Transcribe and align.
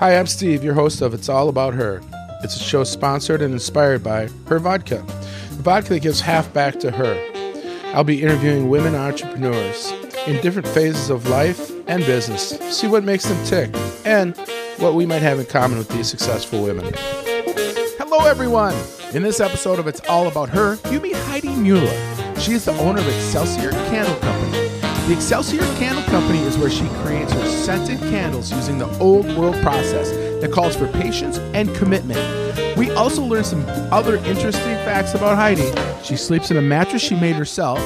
Hi, 0.00 0.16
I'm 0.16 0.26
Steve, 0.26 0.64
your 0.64 0.72
host 0.72 1.02
of 1.02 1.12
It's 1.12 1.28
All 1.28 1.50
About 1.50 1.74
Her. 1.74 2.00
It's 2.42 2.56
a 2.56 2.58
show 2.58 2.84
sponsored 2.84 3.42
and 3.42 3.52
inspired 3.52 4.02
by 4.02 4.30
Her 4.46 4.58
Vodka, 4.58 5.04
the 5.50 5.62
vodka 5.62 5.90
that 5.90 6.00
gives 6.00 6.22
half 6.22 6.50
back 6.54 6.80
to 6.80 6.90
her. 6.90 7.22
I'll 7.92 8.02
be 8.02 8.22
interviewing 8.22 8.70
women 8.70 8.94
entrepreneurs 8.94 9.92
in 10.26 10.40
different 10.40 10.66
phases 10.68 11.10
of 11.10 11.28
life 11.28 11.70
and 11.86 12.02
business, 12.06 12.58
see 12.74 12.86
what 12.86 13.04
makes 13.04 13.26
them 13.26 13.44
tick, 13.44 13.76
and 14.06 14.34
what 14.78 14.94
we 14.94 15.04
might 15.04 15.20
have 15.20 15.38
in 15.38 15.44
common 15.44 15.76
with 15.76 15.90
these 15.90 16.08
successful 16.08 16.64
women. 16.64 16.94
Hello, 17.98 18.26
everyone! 18.26 18.74
In 19.12 19.22
this 19.22 19.38
episode 19.38 19.78
of 19.78 19.86
It's 19.86 20.00
All 20.08 20.28
About 20.28 20.48
Her, 20.48 20.78
you 20.90 20.98
meet 21.00 21.16
Heidi 21.16 21.54
Mueller. 21.54 22.36
She 22.36 22.52
is 22.52 22.64
the 22.64 22.72
owner 22.78 23.00
of 23.00 23.06
Excelsior 23.06 23.72
Candle 23.72 24.16
Company. 24.20 24.69
The 25.10 25.16
Excelsior 25.16 25.62
Candle 25.74 26.04
Company 26.04 26.38
is 26.42 26.56
where 26.56 26.70
she 26.70 26.86
creates 27.02 27.32
her 27.32 27.44
scented 27.44 27.98
candles 27.98 28.52
using 28.52 28.78
the 28.78 28.88
old 29.00 29.26
world 29.36 29.56
process 29.56 30.12
that 30.40 30.52
calls 30.52 30.76
for 30.76 30.86
patience 30.86 31.38
and 31.52 31.74
commitment. 31.74 32.20
We 32.76 32.92
also 32.92 33.24
learn 33.24 33.42
some 33.42 33.64
other 33.90 34.18
interesting 34.18 34.76
facts 34.86 35.14
about 35.14 35.34
Heidi. 35.34 35.68
She 36.04 36.14
sleeps 36.14 36.52
in 36.52 36.58
a 36.58 36.62
mattress 36.62 37.02
she 37.02 37.16
made 37.16 37.34
herself. 37.34 37.80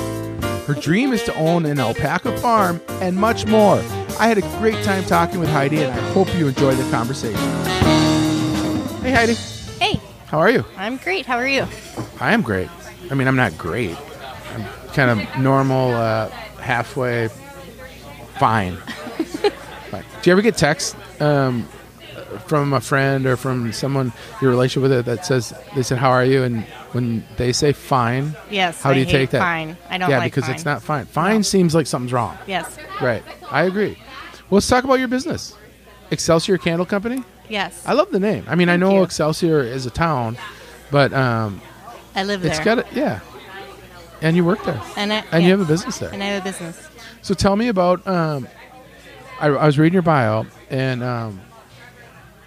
Her 0.67 0.75
dream 0.75 1.15
is 1.15 1.23
to 1.23 1.35
own 1.37 1.65
an 1.65 1.81
alpaca 1.81 2.37
farm 2.41 2.83
and 3.01 3.17
much 3.17 3.47
more. 3.47 3.79
I 4.21 4.29
had 4.29 4.37
a 4.37 4.59
great 4.59 4.85
time 4.85 5.03
talking 5.05 5.41
with 5.41 5.49
Heidi, 5.49 5.83
and 5.83 5.99
I 5.99 6.13
hope 6.13 6.29
you 6.37 6.49
enjoy 6.49 6.75
the 6.75 6.91
conversation. 6.91 7.41
Hey, 9.01 9.13
Heidi. 9.13 9.35
Hey, 9.81 9.99
How 10.27 10.41
are 10.41 10.51
you? 10.51 10.63
I'm 10.77 10.99
great. 10.99 11.25
How 11.25 11.39
are 11.39 11.49
you? 11.49 11.67
I 12.21 12.35
am 12.35 12.43
great. 12.43 12.69
I 13.11 13.15
mean, 13.15 13.29
I'm 13.29 13.37
not 13.37 13.57
great. 13.57 13.97
I'm 14.53 14.67
kind 14.89 15.11
of 15.11 15.39
normal, 15.39 15.95
uh, 15.95 16.31
halfway 16.65 17.29
fine. 18.39 18.77
Do 19.93 20.01
you 20.31 20.33
ever 20.33 20.43
get 20.43 20.57
texts 20.57 20.97
um, 21.21 21.69
from 22.47 22.73
a 22.73 22.81
friend 22.81 23.27
or 23.27 23.37
from 23.37 23.73
someone 23.73 24.13
your 24.41 24.51
relationship 24.51 24.83
with 24.83 24.93
it 24.93 25.05
that 25.05 25.25
says 25.27 25.53
they 25.77 25.83
said 25.83 25.99
how 25.99 26.11
are 26.11 26.25
you 26.25 26.43
and 26.43 26.65
when 26.93 27.25
they 27.37 27.53
say 27.53 27.73
fine, 27.73 28.35
Yes. 28.51 28.81
how 28.81 28.91
I 28.91 28.95
do 28.95 29.01
you 29.01 29.07
take 29.07 29.31
that? 29.31 29.41
Fine. 29.41 29.77
I 29.91 29.99
don't 29.99 30.11
yeah, 30.11 30.19
like 30.19 30.33
because 30.33 30.47
fine. 30.47 30.55
it's 30.55 30.65
not 30.65 30.83
fine. 30.83 31.07
Fine 31.07 31.43
seems 31.43 31.75
like 31.75 31.87
something's 31.87 32.13
wrong. 32.13 32.37
Yes. 32.47 32.77
Right. 33.01 33.23
I 33.51 33.65
agree. 33.65 33.99
Well, 34.49 34.57
let's 34.57 34.69
talk 34.69 34.85
about 34.85 34.95
your 34.99 35.09
business. 35.09 35.55
Excelsior 36.11 36.59
Candle 36.59 36.87
Company. 36.87 37.23
Yes. 37.49 37.83
I 37.87 37.93
love 37.93 38.11
the 38.11 38.21
name. 38.21 38.45
I 38.49 38.55
mean, 38.55 38.69
I 38.69 38.77
know 38.77 38.95
you. 38.95 39.03
Excelsior 39.03 39.61
is 39.61 39.87
a 39.87 39.91
town, 39.91 40.39
but 40.91 41.13
um, 41.13 41.61
I 42.15 42.25
live 42.25 42.43
there. 42.43 42.53
it's 42.53 42.61
got 42.65 42.79
it. 42.79 42.87
Yeah. 42.93 43.21
And 44.25 44.37
you 44.37 44.45
work 44.45 44.65
there. 44.65 44.81
and 44.97 45.13
I, 45.13 45.23
And 45.33 45.45
you 45.45 45.51
have 45.51 45.61
a 45.61 45.65
business 45.67 45.99
there. 45.99 46.11
And 46.13 46.23
I 46.23 46.27
have 46.27 46.43
a 46.43 46.45
business. 46.45 46.89
So 47.23 47.35
tell 47.35 47.57
me 47.57 47.69
about. 47.69 48.07
Um, 48.07 48.49
I, 49.41 49.49
I 49.49 49.67
was 49.67 49.79
reading 49.79 49.93
your 49.95 50.03
bio, 50.03 50.47
and 50.71 51.03
um, 51.03 51.41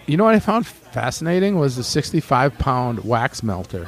you 0.05 0.17
know 0.17 0.23
what 0.23 0.33
I 0.35 0.39
found 0.39 0.65
fascinating 0.65 1.57
was 1.59 1.75
the 1.75 1.83
65 1.83 2.57
pound 2.57 3.03
wax 3.03 3.43
melter. 3.43 3.87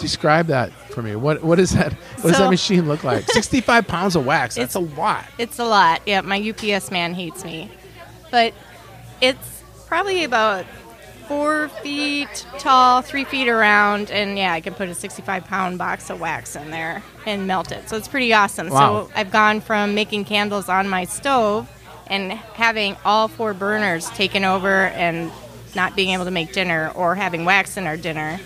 Describe 0.00 0.46
that 0.46 0.72
for 0.90 1.02
me. 1.02 1.14
What 1.14 1.44
what 1.44 1.60
is 1.60 1.72
that? 1.72 1.92
What 1.92 2.30
does 2.30 2.38
that 2.38 2.50
machine 2.58 2.88
look 2.88 3.04
like? 3.04 3.24
65 3.30 3.86
pounds 3.86 4.16
of 4.16 4.26
wax. 4.26 4.56
That's 4.56 4.74
a 4.74 4.80
lot. 4.80 5.24
It's 5.38 5.58
a 5.58 5.64
lot. 5.64 6.02
Yeah, 6.06 6.22
my 6.22 6.40
UPS 6.40 6.90
man 6.90 7.14
hates 7.14 7.44
me, 7.44 7.70
but 8.30 8.52
it's 9.20 9.62
probably 9.86 10.24
about 10.24 10.64
four 11.32 11.68
feet 11.68 12.46
tall, 12.58 13.00
three 13.00 13.24
feet 13.24 13.48
around, 13.48 14.10
and 14.10 14.36
yeah, 14.36 14.52
I 14.52 14.60
can 14.60 14.74
put 14.74 14.88
a 14.88 14.94
65 14.94 15.44
pound 15.44 15.78
box 15.78 16.10
of 16.10 16.20
wax 16.20 16.56
in 16.56 16.70
there 16.70 17.02
and 17.24 17.46
melt 17.46 17.72
it. 17.72 17.88
So 17.88 17.96
it's 17.96 18.08
pretty 18.08 18.32
awesome. 18.34 18.68
Wow. 18.68 19.06
So 19.06 19.12
I've 19.16 19.30
gone 19.30 19.60
from 19.60 19.94
making 19.94 20.26
candles 20.26 20.68
on 20.68 20.88
my 20.88 21.04
stove 21.04 21.70
and 22.06 22.32
having 22.32 22.96
all 23.04 23.28
four 23.28 23.54
burners 23.54 24.10
taken 24.10 24.44
over 24.44 24.86
and 24.88 25.32
not 25.74 25.96
being 25.96 26.10
able 26.10 26.26
to 26.26 26.30
make 26.30 26.52
dinner 26.52 26.92
or 26.94 27.14
having 27.14 27.46
wax 27.46 27.78
in 27.78 27.86
our 27.86 27.96
dinner 27.96 28.38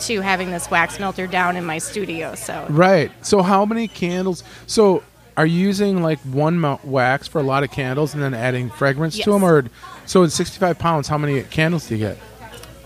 to 0.00 0.20
having 0.20 0.50
this 0.50 0.68
wax 0.68 0.98
melter 0.98 1.28
down 1.28 1.56
in 1.56 1.64
my 1.64 1.78
studio. 1.78 2.34
So 2.34 2.66
Right. 2.68 3.12
So 3.24 3.42
how 3.42 3.64
many 3.64 3.86
candles? 3.86 4.42
So 4.66 5.04
are 5.36 5.46
you 5.46 5.60
using 5.60 6.02
like 6.02 6.18
one 6.20 6.60
wax 6.82 7.28
for 7.28 7.38
a 7.38 7.44
lot 7.44 7.62
of 7.62 7.70
candles 7.70 8.14
and 8.14 8.22
then 8.22 8.34
adding 8.34 8.68
fragrance 8.68 9.16
to 9.18 9.30
them, 9.30 9.44
or 9.44 9.64
so 10.06 10.24
in 10.24 10.30
65 10.30 10.78
pounds? 10.78 11.08
How 11.08 11.18
many 11.18 11.42
candles 11.44 11.86
do 11.86 11.94
you 11.94 12.06
get? 12.06 12.18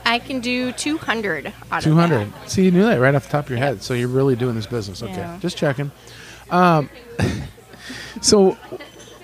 I 0.07 0.21
can 0.21 0.41
do 0.41 0.71
200 0.73 1.47
out 1.71 1.79
of 1.79 1.83
200. 1.85 2.33
See, 2.47 2.65
you 2.65 2.71
knew 2.71 2.85
that 2.85 3.01
right 3.01 3.15
off 3.15 3.25
the 3.25 3.31
top 3.33 3.45
of 3.47 3.51
your 3.51 3.59
head. 3.59 3.83
So 3.83 3.93
you're 3.93 4.09
really 4.09 4.37
doing 4.37 4.55
this 4.55 4.67
business. 4.67 5.03
Okay, 5.03 5.13
Yeah. 5.17 5.37
just 5.41 5.57
checking. 5.59 5.91
Um, 6.51 6.89
so, 8.21 8.53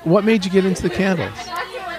what 0.04 0.24
made 0.24 0.44
you 0.44 0.50
get 0.50 0.64
into 0.64 0.82
the 0.82 0.90
candles? 0.90 1.32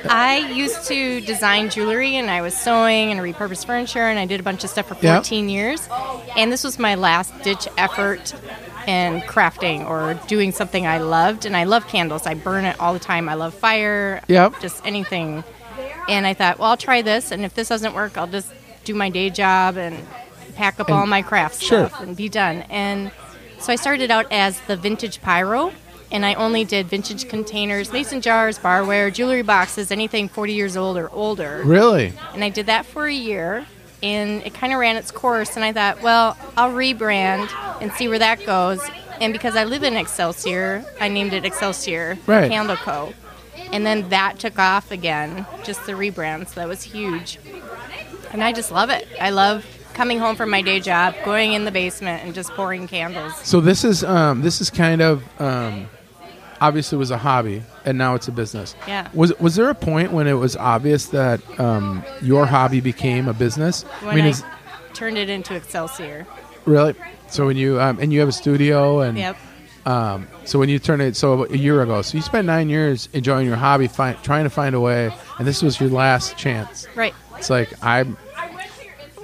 I 0.10 0.40
used 0.54 0.86
to 0.90 1.22
design 1.22 1.70
jewelry 1.70 2.18
and 2.18 2.30
I 2.30 2.42
was 2.42 2.54
sewing 2.54 3.12
and 3.12 3.22
repurposed 3.22 3.66
furniture 3.66 4.02
and 4.04 4.20
I 4.20 4.26
did 4.26 4.42
a 4.42 4.44
bunch 4.44 4.66
of 4.66 4.70
stuff 4.70 4.88
for 4.90 4.98
Yeah. 5.00 5.16
14 5.16 5.48
years. 5.48 5.88
And 6.36 6.52
this 6.52 6.66
was 6.66 6.78
my 6.78 6.96
last 6.96 7.34
ditch 7.42 7.70
effort 7.78 8.34
in 8.86 9.22
crafting 9.22 9.90
or 9.90 10.16
doing 10.28 10.52
something 10.52 10.86
I 10.86 10.98
loved. 10.98 11.46
And 11.46 11.56
I 11.56 11.64
love 11.64 11.88
candles. 11.88 12.28
I 12.28 12.34
burn 12.34 12.66
it 12.66 12.78
all 12.82 12.92
the 12.92 13.00
time. 13.00 13.30
I 13.30 13.36
love 13.36 13.54
fire. 13.54 14.22
Yep. 14.28 14.60
Just 14.60 14.86
anything. 14.86 15.46
And 16.10 16.28
I 16.28 16.34
thought, 16.34 16.60
well, 16.60 16.72
I'll 16.72 16.76
try 16.78 17.02
this. 17.02 17.32
And 17.32 17.46
if 17.46 17.54
this 17.54 17.70
doesn't 17.70 17.94
work, 17.96 18.18
I'll 18.18 18.28
just 18.28 18.52
do 18.84 18.94
my 18.94 19.10
day 19.10 19.30
job 19.30 19.78
and 19.78 19.96
pack 20.56 20.80
up 20.80 20.90
all 20.90 21.06
my 21.08 21.22
craft 21.22 21.62
Sure. 21.62 21.88
stuff 21.88 22.02
and 22.02 22.16
be 22.16 22.30
done. 22.30 22.64
And 22.70 23.12
so 23.60 23.72
I 23.74 23.76
started 23.76 24.12
out 24.12 24.28
as 24.32 24.60
the 24.62 24.76
vintage 24.76 25.22
pyro, 25.22 25.72
and 26.12 26.26
I 26.26 26.34
only 26.36 26.64
did 26.64 26.88
vintage 26.88 27.28
containers, 27.28 27.92
mason 27.92 28.22
jars, 28.22 28.60
barware, 28.60 29.12
jewelry 29.12 29.42
boxes, 29.42 29.92
anything 29.92 30.28
40 30.30 30.54
years 30.54 30.78
old 30.78 30.98
or 30.98 31.10
older. 31.12 31.62
Really? 31.66 32.14
And 32.34 32.44
I 32.44 32.50
did 32.50 32.68
that 32.68 32.86
for 32.86 33.06
a 33.08 33.14
year, 33.14 33.66
and 34.04 34.44
it 34.44 34.54
kind 34.54 34.74
of 34.74 34.80
ran 34.80 34.96
its 34.96 35.10
course. 35.12 35.56
And 35.56 35.66
I 35.66 35.72
thought, 35.74 36.02
well, 36.04 36.38
I'll 36.56 36.72
rebrand 36.72 37.50
and 37.82 37.92
see 37.94 38.08
where 38.08 38.20
that 38.20 38.46
goes. 38.46 38.80
And 39.22 39.32
because 39.34 39.56
I 39.56 39.64
live 39.64 39.84
in 39.84 39.96
Excelsior, 39.96 40.84
I 41.00 41.08
named 41.08 41.34
it 41.34 41.46
Excelsior 41.46 42.18
Right. 42.28 42.52
Candle 42.52 42.76
Co. 42.76 43.14
And 43.72 43.86
then 43.86 44.10
that 44.10 44.38
took 44.40 44.60
off 44.60 44.92
again, 44.92 45.48
just 45.64 45.86
the 45.86 45.94
rebrand. 45.94 46.48
So 46.50 46.60
that 46.60 46.68
was 46.68 46.84
huge. 46.84 47.40
And 48.34 48.44
I 48.44 48.52
just 48.52 48.72
love 48.72 48.90
it. 48.90 49.08
I 49.22 49.30
love 49.30 49.66
coming 49.94 50.20
home 50.20 50.36
from 50.36 50.50
my 50.50 50.62
day 50.62 50.80
job, 50.80 51.16
going 51.24 51.54
in 51.54 51.66
the 51.66 51.72
basement, 51.72 52.24
and 52.26 52.34
just 52.34 52.50
pouring 52.52 52.88
candles. 52.88 53.36
So 53.38 53.62
this 53.62 53.84
is 53.84 54.04
um, 54.04 54.42
this 54.42 54.60
is 54.60 54.70
kind 54.70 55.02
of 55.02 55.24
um, 55.40 55.88
obviously 56.60 56.98
was 56.98 57.12
a 57.12 57.18
hobby, 57.18 57.64
and 57.86 57.98
now 57.98 58.16
it's 58.16 58.28
a 58.28 58.32
business. 58.32 58.76
Yeah. 58.88 59.08
Was 59.14 59.38
was 59.40 59.56
there 59.56 59.70
a 59.70 59.76
point 59.76 60.12
when 60.12 60.28
it 60.28 60.34
was 60.34 60.56
obvious 60.56 61.08
that 61.08 61.42
um, 61.60 62.04
your 62.22 62.46
hobby 62.46 62.82
became 62.82 63.28
a 63.28 63.34
business? 63.34 63.84
When 64.02 64.22
I, 64.22 64.28
is 64.28 64.44
turned 64.94 65.18
it 65.18 65.30
into 65.30 65.56
Excelsior. 65.56 66.26
really. 66.66 66.96
So 67.30 67.46
when 67.46 67.58
you 67.58 67.80
um, 67.80 68.00
and 68.00 68.12
you 68.12 68.20
have 68.20 68.30
a 68.30 68.34
studio 68.34 69.02
and 69.02 69.18
Yep. 69.18 69.38
Um, 69.86 70.30
so 70.46 70.60
when 70.60 70.70
you 70.70 70.80
turn 70.80 71.02
it, 71.02 71.18
so 71.18 71.44
a 71.46 71.58
year 71.58 71.82
ago, 71.82 72.02
so 72.04 72.18
you 72.18 72.22
spent 72.22 72.48
nine 72.48 72.70
years 72.70 73.10
enjoying 73.12 73.46
your 73.46 73.58
hobby, 73.58 73.88
fi- 73.88 74.14
trying 74.14 74.46
to 74.46 74.50
find 74.50 74.76
a 74.76 74.80
way, 74.80 75.14
and 75.38 75.46
this 75.46 75.62
was 75.62 75.78
your 75.78 75.90
last 75.90 76.38
chance. 76.38 76.88
Right. 76.96 77.14
It's 77.38 77.50
like 77.50 77.74
I'm. 77.84 78.16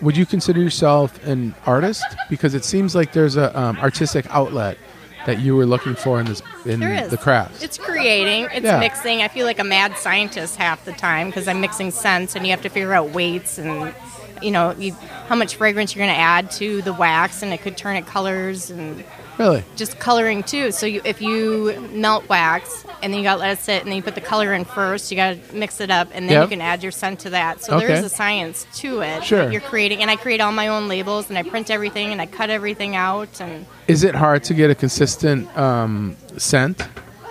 Would 0.01 0.15
you 0.17 0.25
consider 0.25 0.61
yourself 0.61 1.23
an 1.25 1.53
artist? 1.65 2.05
Because 2.29 2.53
it 2.53 2.63
seems 2.63 2.95
like 2.95 3.11
there's 3.13 3.35
a 3.35 3.57
um, 3.59 3.77
artistic 3.79 4.25
outlet 4.29 4.77
that 5.25 5.39
you 5.39 5.55
were 5.55 5.65
looking 5.65 5.95
for 5.95 6.19
in 6.19 6.25
this 6.25 6.41
in 6.65 6.79
the 6.79 7.17
craft. 7.21 7.61
It's 7.63 7.77
creating. 7.77 8.47
It's 8.53 8.63
Yeah. 8.65 8.79
mixing. 8.79 9.21
I 9.21 9.27
feel 9.27 9.45
like 9.45 9.59
a 9.59 9.63
mad 9.63 9.97
scientist 9.97 10.55
half 10.55 10.85
the 10.85 10.93
time 10.93 11.27
because 11.27 11.47
I'm 11.47 11.59
mixing 11.61 11.91
scents, 11.91 12.35
and 12.35 12.45
you 12.45 12.51
have 12.51 12.61
to 12.61 12.69
figure 12.69 12.93
out 12.93 13.09
weights 13.11 13.57
and 13.57 13.93
you 14.41 14.51
know 14.51 14.73
you, 14.77 14.93
how 15.27 15.35
much 15.35 15.55
fragrance 15.55 15.95
you're 15.95 16.05
going 16.05 16.15
to 16.15 16.19
add 16.21 16.51
to 16.51 16.81
the 16.81 16.93
wax, 16.93 17.41
and 17.43 17.53
it 17.53 17.61
could 17.61 17.77
turn 17.77 17.95
it 17.95 18.05
colors 18.05 18.69
and 18.69 19.03
really 19.37 19.63
just 19.75 19.99
coloring 19.99 20.43
too. 20.43 20.71
So 20.71 20.85
you, 20.85 21.01
if 21.05 21.21
you 21.21 21.79
melt 21.91 22.27
wax 22.29 22.85
and 23.01 23.13
then 23.13 23.19
you 23.19 23.23
got 23.25 23.35
to 23.35 23.39
let 23.39 23.51
it 23.57 23.59
sit, 23.61 23.81
and 23.81 23.87
then 23.89 23.95
you 23.95 24.03
put 24.03 24.15
the 24.15 24.21
color 24.21 24.53
in 24.53 24.65
first, 24.65 25.09
you 25.11 25.15
got 25.15 25.35
to 25.49 25.55
mix 25.55 25.79
it 25.79 25.89
up, 25.89 26.09
and 26.13 26.27
then 26.27 26.33
Yep. 26.33 26.43
you 26.43 26.49
can 26.49 26.61
add 26.61 26.83
your 26.83 26.91
scent 26.91 27.19
to 27.21 27.29
that. 27.29 27.63
So 27.63 27.77
Okay. 27.77 27.87
there's 27.87 28.03
a 28.03 28.09
science 28.09 28.67
to 28.75 28.99
it. 29.01 29.23
Sure. 29.23 29.45
that 29.45 29.51
You're 29.53 29.61
creating, 29.61 30.01
and 30.01 30.11
I 30.11 30.17
create 30.17 30.41
all 30.41 30.51
my 30.51 30.67
own 30.67 30.89
labels, 30.89 31.29
and 31.29 31.37
I 31.37 31.43
print 31.43 31.69
everything, 31.71 32.11
and 32.11 32.21
I 32.21 32.25
cut 32.25 32.49
everything 32.49 32.97
out, 32.97 33.39
and 33.39 33.65
is 33.87 34.03
it 34.03 34.15
hard 34.15 34.43
to 34.45 34.53
get 34.53 34.69
a 34.69 34.75
consistent 34.75 35.47
um, 35.57 36.17
scent, 36.37 36.85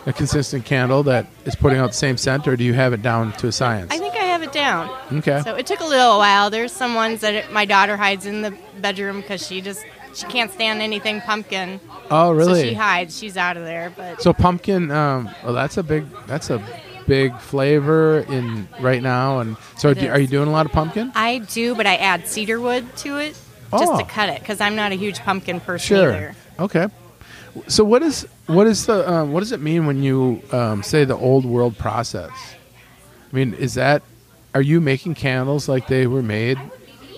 a 0.06 0.12
consistent 0.14 0.64
candle 0.64 1.02
that 1.02 1.26
is 1.44 1.54
putting 1.54 1.78
out 1.78 1.88
the 1.88 1.96
same 1.96 2.16
scent, 2.16 2.48
or 2.48 2.56
do 2.56 2.64
you 2.64 2.72
have 2.72 2.94
it 2.94 3.02
down 3.02 3.32
to 3.32 3.48
a 3.48 3.52
science? 3.52 3.92
I 4.48 4.52
think 4.52 4.64
I 4.64 4.68
have 4.68 4.82
it 4.82 5.12
down. 5.12 5.18
okay. 5.18 5.42
So 5.42 5.54
it 5.56 5.66
took 5.66 5.80
a 5.80 5.84
little 5.86 6.18
while. 6.18 6.50
There's 6.50 6.72
some 6.72 6.94
ones 6.94 7.20
that 7.20 7.34
it, 7.34 7.52
my 7.52 7.64
daughter 7.64 7.96
hides 7.96 8.26
in 8.26 8.42
the 8.42 8.54
bedroom 8.80 9.20
because 9.20 9.46
she 9.46 9.60
just 9.60 9.84
she 10.14 10.26
can't 10.26 10.50
stand 10.50 10.80
anything 10.82 11.20
pumpkin. 11.20 11.80
oh, 12.10 12.32
really? 12.32 12.62
So 12.62 12.68
she 12.68 12.74
hides. 12.74 13.18
She's 13.18 13.36
out 13.36 13.56
of 13.56 13.64
there. 13.64 13.92
But 13.96 14.20
So 14.22 14.32
pumpkin, 14.32 14.90
um, 14.90 15.28
well, 15.44 15.52
that's 15.52 15.76
a 15.76 15.82
big, 15.82 16.06
that's 16.26 16.50
a 16.50 16.62
big 17.06 17.38
flavor 17.38 18.20
in 18.20 18.68
right 18.80 19.02
now. 19.02 19.40
And 19.40 19.56
so, 19.76 19.94
do, 19.94 20.08
are 20.08 20.18
you 20.18 20.26
doing 20.26 20.48
a 20.48 20.52
lot 20.52 20.66
of 20.66 20.72
pumpkin? 20.72 21.12
I 21.14 21.38
do, 21.38 21.74
but 21.74 21.86
I 21.86 21.96
add 21.96 22.26
cedar 22.26 22.60
wood 22.60 22.84
to 22.98 23.18
it 23.18 23.36
just 23.70 23.92
Oh. 23.92 23.98
to 23.98 24.04
cut 24.04 24.28
it 24.30 24.40
because 24.40 24.60
I'm 24.60 24.74
not 24.76 24.92
a 24.92 24.94
huge 24.96 25.18
pumpkin 25.20 25.60
person 25.60 25.96
Sure. 25.98 26.08
either. 26.14 26.34
Okay. 26.58 26.86
So 27.66 27.84
what 27.84 28.02
is 28.02 28.26
what 28.46 28.66
is 28.66 28.86
the 28.86 29.10
um, 29.10 29.32
what 29.32 29.40
does 29.40 29.52
it 29.52 29.60
mean 29.60 29.86
when 29.86 30.02
you 30.02 30.42
um, 30.52 30.82
say 30.82 31.04
the 31.04 31.16
old 31.16 31.44
world 31.44 31.76
process? 31.78 32.30
I 33.30 33.36
mean, 33.36 33.52
is 33.54 33.74
that 33.74 34.02
are 34.58 34.62
you 34.62 34.80
making 34.80 35.14
candles 35.14 35.68
like 35.68 35.86
they 35.86 36.08
were 36.08 36.20
made 36.20 36.58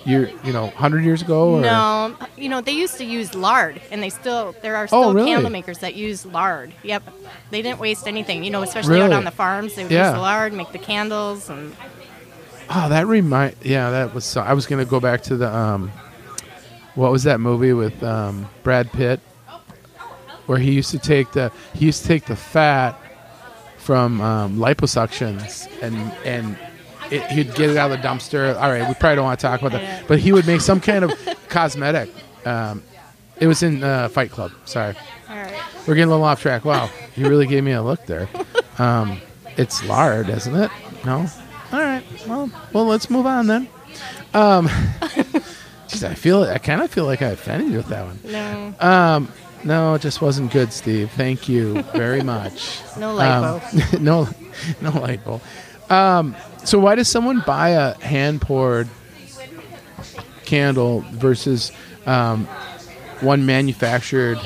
year 0.05 0.31
you 0.43 0.53
know 0.53 0.65
100 0.65 1.03
years 1.03 1.23
ago 1.23 1.55
or? 1.55 1.61
No, 1.61 2.15
you 2.37 2.49
know 2.49 2.61
they 2.61 2.71
used 2.71 2.97
to 2.99 3.03
use 3.03 3.33
lard, 3.33 3.81
and 3.89 4.03
they 4.03 4.11
still 4.11 4.53
there 4.61 4.75
are 4.75 4.85
still 4.85 5.05
Oh, 5.05 5.13
really? 5.13 5.31
candle 5.31 5.49
makers 5.49 5.79
that 5.79 5.95
use 5.95 6.23
lard. 6.23 6.71
Yep, 6.83 7.01
they 7.49 7.63
didn't 7.63 7.79
waste 7.79 8.07
anything. 8.07 8.43
You 8.43 8.51
know, 8.51 8.61
especially 8.61 9.01
out 9.01 9.11
on 9.11 9.23
the 9.23 9.31
farms, 9.31 9.73
they 9.73 9.81
would 9.81 9.91
Yeah. 9.91 10.05
use 10.09 10.13
the 10.13 10.19
lard, 10.21 10.53
make 10.53 10.71
the 10.71 10.77
candles, 10.77 11.49
and 11.49 11.75
oh 12.69 12.89
that 12.89 13.07
remind 13.07 13.55
yeah 13.63 13.89
that 13.89 14.13
was 14.13 14.23
so, 14.23 14.39
i 14.39 14.53
was 14.53 14.67
gonna 14.67 14.85
go 14.85 14.99
back 14.99 15.23
to 15.23 15.35
the 15.35 15.51
um 15.53 15.91
what 16.93 17.11
was 17.11 17.23
that 17.23 17.39
movie 17.39 17.73
with 17.73 18.01
um 18.03 18.47
brad 18.63 18.89
pitt 18.93 19.19
where 20.45 20.59
he 20.59 20.71
used 20.71 20.91
to 20.91 20.99
take 20.99 21.31
the 21.31 21.51
he 21.73 21.85
used 21.87 22.03
to 22.03 22.07
take 22.07 22.25
the 22.25 22.35
fat 22.35 22.95
from 23.77 24.21
um, 24.21 24.57
liposuctions 24.57 25.67
and 25.81 25.95
and 26.23 26.55
it, 27.11 27.23
he'd 27.31 27.53
get 27.55 27.69
it 27.71 27.77
out 27.77 27.91
of 27.91 28.01
the 28.01 28.07
dumpster. 28.07 28.55
All 28.55 28.69
right, 28.69 28.87
we 28.87 28.93
probably 28.95 29.15
don't 29.17 29.25
want 29.25 29.39
to 29.39 29.45
talk 29.45 29.59
about 29.61 29.73
that, 29.73 30.07
but 30.07 30.19
he 30.19 30.31
would 30.31 30.47
make 30.47 30.61
some 30.61 30.79
kind 30.79 31.03
of 31.05 31.11
cosmetic. 31.49 32.09
Um, 32.45 32.83
it 33.39 33.47
was 33.47 33.63
in 33.63 33.83
uh, 33.83 34.07
Fight 34.09 34.31
Club. 34.31 34.51
Sorry, 34.65 34.95
all 35.29 35.35
right. 35.35 35.53
we're 35.87 35.95
getting 35.95 36.05
a 36.09 36.11
little 36.11 36.23
off 36.25 36.41
track. 36.41 36.63
Wow, 36.65 36.89
you 37.15 37.27
really 37.29 37.47
gave 37.47 37.63
me 37.63 37.71
a 37.71 37.81
look 37.81 38.05
there. 38.05 38.29
Um, 38.77 39.19
it's 39.57 39.83
lard, 39.85 40.29
isn't 40.29 40.55
it? 40.55 40.71
No. 41.05 41.25
All 41.73 41.79
right. 41.79 42.03
Well, 42.27 42.49
well, 42.73 42.85
let's 42.85 43.09
move 43.09 43.25
on 43.25 43.47
then. 43.47 43.67
Um, 44.33 44.69
geez, 45.87 46.03
I 46.03 46.13
feel 46.13 46.43
I 46.43 46.57
kind 46.57 46.81
of 46.81 46.91
feel 46.91 47.05
like 47.05 47.21
I 47.21 47.27
offended 47.29 47.69
you 47.71 47.77
with 47.77 47.87
that 47.87 48.05
one. 48.05 48.19
No, 48.25 48.73
Um, 48.79 49.31
no, 49.63 49.93
it 49.95 50.01
just 50.01 50.21
wasn't 50.21 50.51
good, 50.51 50.71
Steve. 50.73 51.11
Thank 51.11 51.47
you 51.49 51.81
very 51.93 52.21
much. 52.21 52.79
no 52.97 53.15
lipo. 53.15 53.97
Um, 53.97 54.03
no, 54.03 54.23
no 54.81 54.91
lipo. 54.91 55.41
Um, 55.91 56.35
so 56.63 56.79
why 56.79 56.95
does 56.95 57.07
someone 57.07 57.41
buy 57.45 57.69
a 57.69 57.93
hand 58.03 58.41
poured 58.41 58.87
candle 60.45 61.01
versus 61.11 61.71
um, 62.05 62.45
one 63.21 63.45
manufactured 63.45 64.37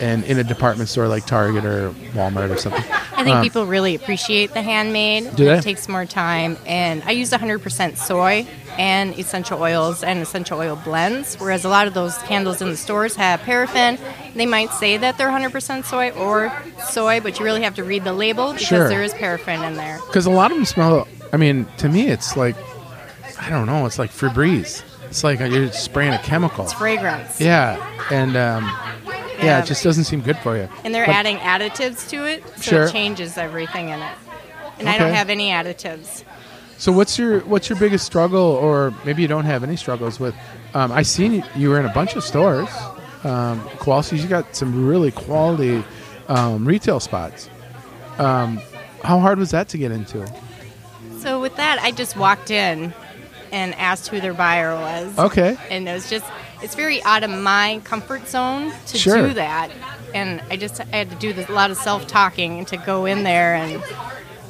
and 0.00 0.24
in 0.24 0.38
a 0.38 0.44
department 0.44 0.88
store 0.88 1.06
like 1.06 1.24
Target 1.26 1.64
or 1.64 1.90
Walmart 2.12 2.50
or 2.50 2.56
something? 2.56 2.82
I 3.16 3.22
think 3.22 3.36
Um, 3.36 3.42
people 3.44 3.66
really 3.66 3.94
appreciate 3.94 4.52
the 4.52 4.62
handmade. 4.62 5.36
Do 5.36 5.44
they? 5.44 5.58
It 5.58 5.62
takes 5.62 5.88
more 5.88 6.04
time, 6.04 6.56
and 6.66 7.02
I 7.06 7.12
use 7.12 7.30
100% 7.30 7.96
soy 7.96 8.46
and 8.76 9.16
essential 9.16 9.62
oils 9.62 10.02
and 10.02 10.18
essential 10.20 10.58
oil 10.58 10.74
blends. 10.74 11.36
Whereas 11.36 11.64
a 11.64 11.68
lot 11.68 11.86
of 11.86 11.94
those 11.94 12.18
candles 12.18 12.60
in 12.60 12.70
the 12.70 12.76
stores 12.76 13.14
have 13.14 13.40
paraffin. 13.42 13.98
They 14.34 14.46
might 14.46 14.72
say 14.72 14.96
that 14.96 15.16
they're 15.16 15.28
100% 15.30 15.84
soy 15.84 16.10
or 16.10 16.52
soy, 16.88 17.20
but 17.20 17.38
you 17.38 17.44
really 17.44 17.62
have 17.62 17.76
to 17.76 17.84
read 17.84 18.02
the 18.02 18.12
label 18.12 18.48
because 18.52 18.66
Sure. 18.66 18.88
there 18.88 19.04
is 19.04 19.14
paraffin 19.14 19.62
in 19.62 19.74
there. 19.76 20.00
because 20.08 20.26
a 20.26 20.30
lot 20.30 20.50
of 20.50 20.56
them 20.56 20.64
smell. 20.64 21.06
I 21.34 21.36
mean, 21.36 21.66
to 21.78 21.88
me, 21.88 22.06
it's 22.06 22.36
like 22.36 22.54
I 23.40 23.50
don't 23.50 23.66
know. 23.66 23.86
It's 23.86 23.98
like 23.98 24.10
Febreze. 24.10 24.84
It's 25.06 25.24
like 25.24 25.40
you're 25.40 25.72
spraying 25.72 26.12
a 26.12 26.18
chemical. 26.18 26.62
It's 26.62 26.72
fragrance. 26.72 27.40
Yeah, 27.40 27.84
and 28.12 28.36
um, 28.36 28.64
yeah. 28.64 29.42
Yeah. 29.42 29.58
it 29.60 29.66
just 29.66 29.82
doesn't 29.82 30.04
seem 30.04 30.20
good 30.20 30.38
for 30.38 30.56
you. 30.56 30.68
And 30.84 30.94
they're 30.94 31.06
But- 31.06 31.16
adding 31.16 31.38
additives 31.38 32.08
to 32.10 32.24
it, 32.24 32.44
so 32.56 32.62
Sure. 32.62 32.84
it 32.84 32.92
changes 32.92 33.36
everything 33.36 33.88
in 33.88 33.98
it. 34.00 34.16
And 34.78 34.88
I 34.88 34.96
don't 34.96 35.12
have 35.12 35.28
any 35.28 35.50
additives. 35.50 36.22
So 36.78 36.92
what's 36.92 37.18
your 37.18 37.40
what's 37.40 37.68
your 37.68 37.80
biggest 37.80 38.06
struggle, 38.06 38.40
or 38.40 38.94
maybe 39.04 39.20
you 39.22 39.28
don't 39.28 39.44
have 39.44 39.64
any 39.64 39.74
struggles 39.74 40.20
with? 40.20 40.36
Um, 40.72 40.92
I 40.92 41.02
seen 41.02 41.32
you, 41.32 41.42
you 41.56 41.68
were 41.68 41.80
in 41.80 41.86
a 41.86 41.92
bunch 41.92 42.14
of 42.14 42.22
stores. 42.22 42.68
Um, 43.24 43.60
Kowalski's, 43.80 44.22
you 44.22 44.28
got 44.28 44.54
some 44.54 44.86
really 44.86 45.10
quality 45.10 45.82
um, 46.28 46.64
retail 46.64 47.00
spots. 47.00 47.50
Um, 48.18 48.60
how 49.02 49.18
hard 49.18 49.38
was 49.40 49.50
that 49.50 49.68
to 49.70 49.78
get 49.78 49.90
into? 49.90 50.24
So 51.24 51.40
with 51.40 51.56
that, 51.56 51.78
I 51.80 51.90
just 51.90 52.16
walked 52.18 52.50
in 52.50 52.92
and 53.50 53.74
asked 53.76 54.08
who 54.08 54.20
their 54.20 54.34
buyer 54.34 54.74
was. 54.74 55.18
Okay, 55.18 55.56
and 55.70 55.88
it 55.88 55.92
was 55.92 56.10
just 56.10 56.26
it's 56.62 56.74
very 56.74 57.02
out 57.02 57.24
of 57.24 57.30
my 57.30 57.80
comfort 57.84 58.28
zone 58.28 58.72
to 58.88 58.98
Sure. 58.98 59.28
do 59.28 59.34
that 59.34 59.70
and 60.14 60.40
i 60.50 60.56
just 60.56 60.80
i 60.80 60.84
had 60.84 61.10
to 61.10 61.16
do 61.16 61.32
this, 61.32 61.48
a 61.48 61.52
lot 61.52 61.70
of 61.70 61.76
self-talking 61.76 62.64
to 62.66 62.76
go 62.78 63.04
in 63.04 63.22
there 63.24 63.54
and 63.54 63.82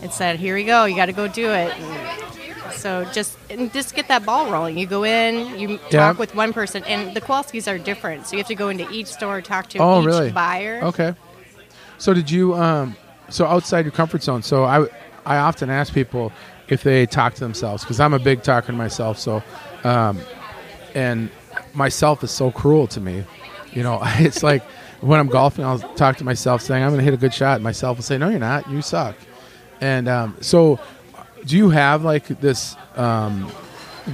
it 0.02 0.12
said 0.12 0.38
here 0.38 0.56
you 0.56 0.64
go 0.66 0.84
you 0.84 0.94
got 0.94 1.06
to 1.06 1.12
go 1.12 1.26
do 1.26 1.48
it 1.50 1.72
and 1.76 2.72
so 2.74 3.04
just 3.12 3.36
and 3.50 3.72
just 3.72 3.94
get 3.96 4.06
that 4.08 4.24
ball 4.26 4.50
rolling 4.50 4.76
you 4.78 4.86
go 4.86 5.04
in 5.04 5.58
you 5.58 5.80
Yeah. 5.90 6.08
talk 6.08 6.18
with 6.18 6.34
one 6.34 6.52
person 6.52 6.84
and 6.84 7.16
the 7.16 7.20
Kowalskis 7.20 7.66
are 7.72 7.78
different 7.78 8.26
so 8.26 8.36
you 8.36 8.38
have 8.38 8.48
to 8.48 8.54
go 8.54 8.68
into 8.68 8.88
each 8.90 9.08
store 9.08 9.40
talk 9.40 9.68
to 9.70 9.78
Oh, 9.78 10.00
each 10.00 10.06
really? 10.06 10.30
buyer 10.32 10.80
okay. 10.84 11.14
So 11.98 12.12
did 12.14 12.30
you? 12.30 12.54
Um, 12.54 12.96
so 13.30 13.46
outside 13.46 13.84
your 13.86 13.92
comfort 13.92 14.22
zone. 14.22 14.42
So 14.42 14.64
I 14.64 14.86
I 15.24 15.36
often 15.38 15.70
ask 15.70 15.92
people 15.94 16.30
if 16.68 16.82
they 16.82 17.06
talk 17.06 17.34
to 17.34 17.40
themselves 17.40 17.82
because 17.82 18.00
I'm 18.00 18.14
a 18.14 18.18
big 18.18 18.42
talker 18.42 18.68
to 18.68 18.72
myself. 18.72 19.18
So, 19.18 19.42
um, 19.84 20.18
and 20.94 21.30
myself 21.74 22.22
is 22.24 22.30
so 22.30 22.50
cruel 22.50 22.86
to 22.88 23.00
me. 23.00 23.24
You 23.72 23.82
know, 23.82 24.00
it's 24.04 24.42
like 24.42 24.62
when 25.00 25.20
I'm 25.20 25.28
golfing, 25.28 25.64
I'll 25.64 25.78
talk 25.78 26.16
to 26.18 26.24
myself 26.24 26.62
saying 26.62 26.82
I'm 26.82 26.90
going 26.90 26.98
to 26.98 27.04
hit 27.04 27.14
a 27.14 27.18
good 27.18 27.34
shot. 27.34 27.60
Myself 27.60 27.98
will 27.98 28.04
say, 28.04 28.18
No, 28.18 28.28
you're 28.28 28.38
not. 28.38 28.68
You 28.70 28.82
suck. 28.82 29.16
And 29.80 30.08
um, 30.08 30.36
so, 30.40 30.80
do 31.44 31.56
you 31.56 31.68
have 31.70 32.04
like 32.04 32.26
this 32.40 32.76
um, 32.96 33.52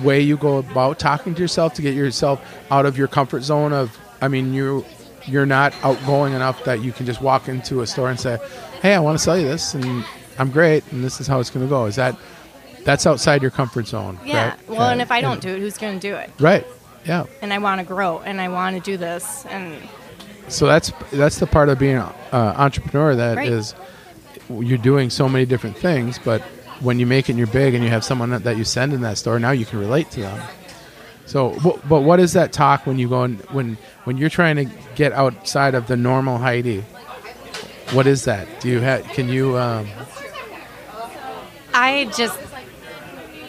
way 0.02 0.20
you 0.20 0.37
go 0.37 0.58
about 0.58 0.99
talking 0.99 1.35
to 1.35 1.41
yourself 1.41 1.75
to 1.75 1.82
get 1.82 1.94
yourself 1.94 2.43
out 2.70 2.87
of 2.87 2.99
your 2.99 3.08
comfort 3.08 3.43
zone? 3.43 3.73
Of, 3.73 3.97
I 4.20 4.29
mean, 4.29 4.52
you 4.52 4.85
you're 5.26 5.47
not 5.47 5.75
outgoing 5.82 6.32
enough 6.32 6.64
that 6.64 6.82
you 6.82 6.93
can 6.93 7.06
just 7.06 7.20
walk 7.20 7.47
into 7.49 7.82
a 7.82 7.87
store 7.87 8.11
and 8.11 8.19
say, 8.19 8.38
"Hey, 8.82 8.94
I 8.94 9.00
want 9.00 9.19
to 9.19 9.23
sell 9.23 9.38
you 9.38 9.47
this, 9.47 9.75
and 9.75 10.05
I'm 10.38 10.50
great, 10.50 10.82
and 10.91 11.05
this 11.05 11.20
is 11.20 11.26
how 11.26 11.38
it's 11.41 11.50
going 11.50 11.64
to 11.64 11.70
go." 11.70 11.85
Is 11.85 11.97
that 11.97 12.17
that's 12.85 13.06
outside 13.06 13.43
your 13.43 13.50
comfort 13.50 13.87
zone? 13.87 14.19
yeah 14.25 14.50
right? 14.50 14.69
well 14.69 14.88
and 14.88 15.00
if 15.00 15.11
i 15.11 15.21
don't 15.21 15.41
do 15.41 15.49
it 15.50 15.59
who's 15.59 15.79
going 15.79 15.99
to 15.99 16.09
do 16.09 16.15
it 16.15 16.31
right, 16.41 16.67
yeah. 17.06 17.25
and 17.43 17.53
i 17.53 17.59
want 17.59 17.81
to 17.81 17.87
grow 17.87 18.19
and 18.21 18.41
i 18.41 18.49
want 18.49 18.77
to 18.77 18.82
do 18.82 18.97
this 18.97 19.44
and 19.47 19.75
So 20.49 20.67
that's 20.67 20.93
that's 21.12 21.38
the 21.38 21.47
part 21.47 21.69
of 21.69 21.79
being 21.79 21.97
an 21.97 22.11
uh, 22.32 22.55
entrepreneur 22.56 23.15
that 23.15 23.37
Right. 23.37 23.49
is 23.49 23.75
you're 24.49 24.79
doing 24.79 25.11
so 25.11 25.29
many 25.29 25.44
different 25.47 25.77
things, 25.77 26.19
but 26.19 26.41
when 26.81 26.99
you 26.99 27.06
make 27.06 27.29
it 27.29 27.32
and 27.32 27.38
you're 27.38 27.47
big 27.47 27.73
and 27.75 27.85
you 27.85 27.91
have 27.91 28.03
someone 28.05 28.31
that, 28.31 28.43
that 28.43 28.56
you 28.56 28.65
send 28.65 28.93
in 28.93 29.00
that 29.03 29.17
store, 29.17 29.38
now 29.38 29.53
you 29.53 29.65
can 29.65 29.79
relate 29.79 30.11
to 30.11 30.21
them. 30.23 30.41
So, 31.26 31.50
wh- 31.62 31.79
but 31.88 32.00
what 32.00 32.19
is 32.19 32.33
that 32.33 32.53
talk 32.53 32.85
when 32.85 32.99
you 32.99 33.09
go 33.09 33.23
in, 33.23 33.37
when 33.53 33.79
when 34.06 34.17
you're 34.19 34.29
trying 34.41 34.56
to 34.56 34.65
get 34.97 35.12
outside 35.12 35.76
of 35.76 35.87
the 35.87 35.97
normal 35.97 36.38
Heidi? 36.38 36.81
What 37.93 38.09
is 38.09 38.25
that? 38.25 38.49
Do 38.61 38.69
you 38.69 38.81
have? 38.81 39.05
Can 39.15 39.29
you? 39.29 39.56
Um, 39.56 39.87
I 41.73 42.06
just 42.17 42.38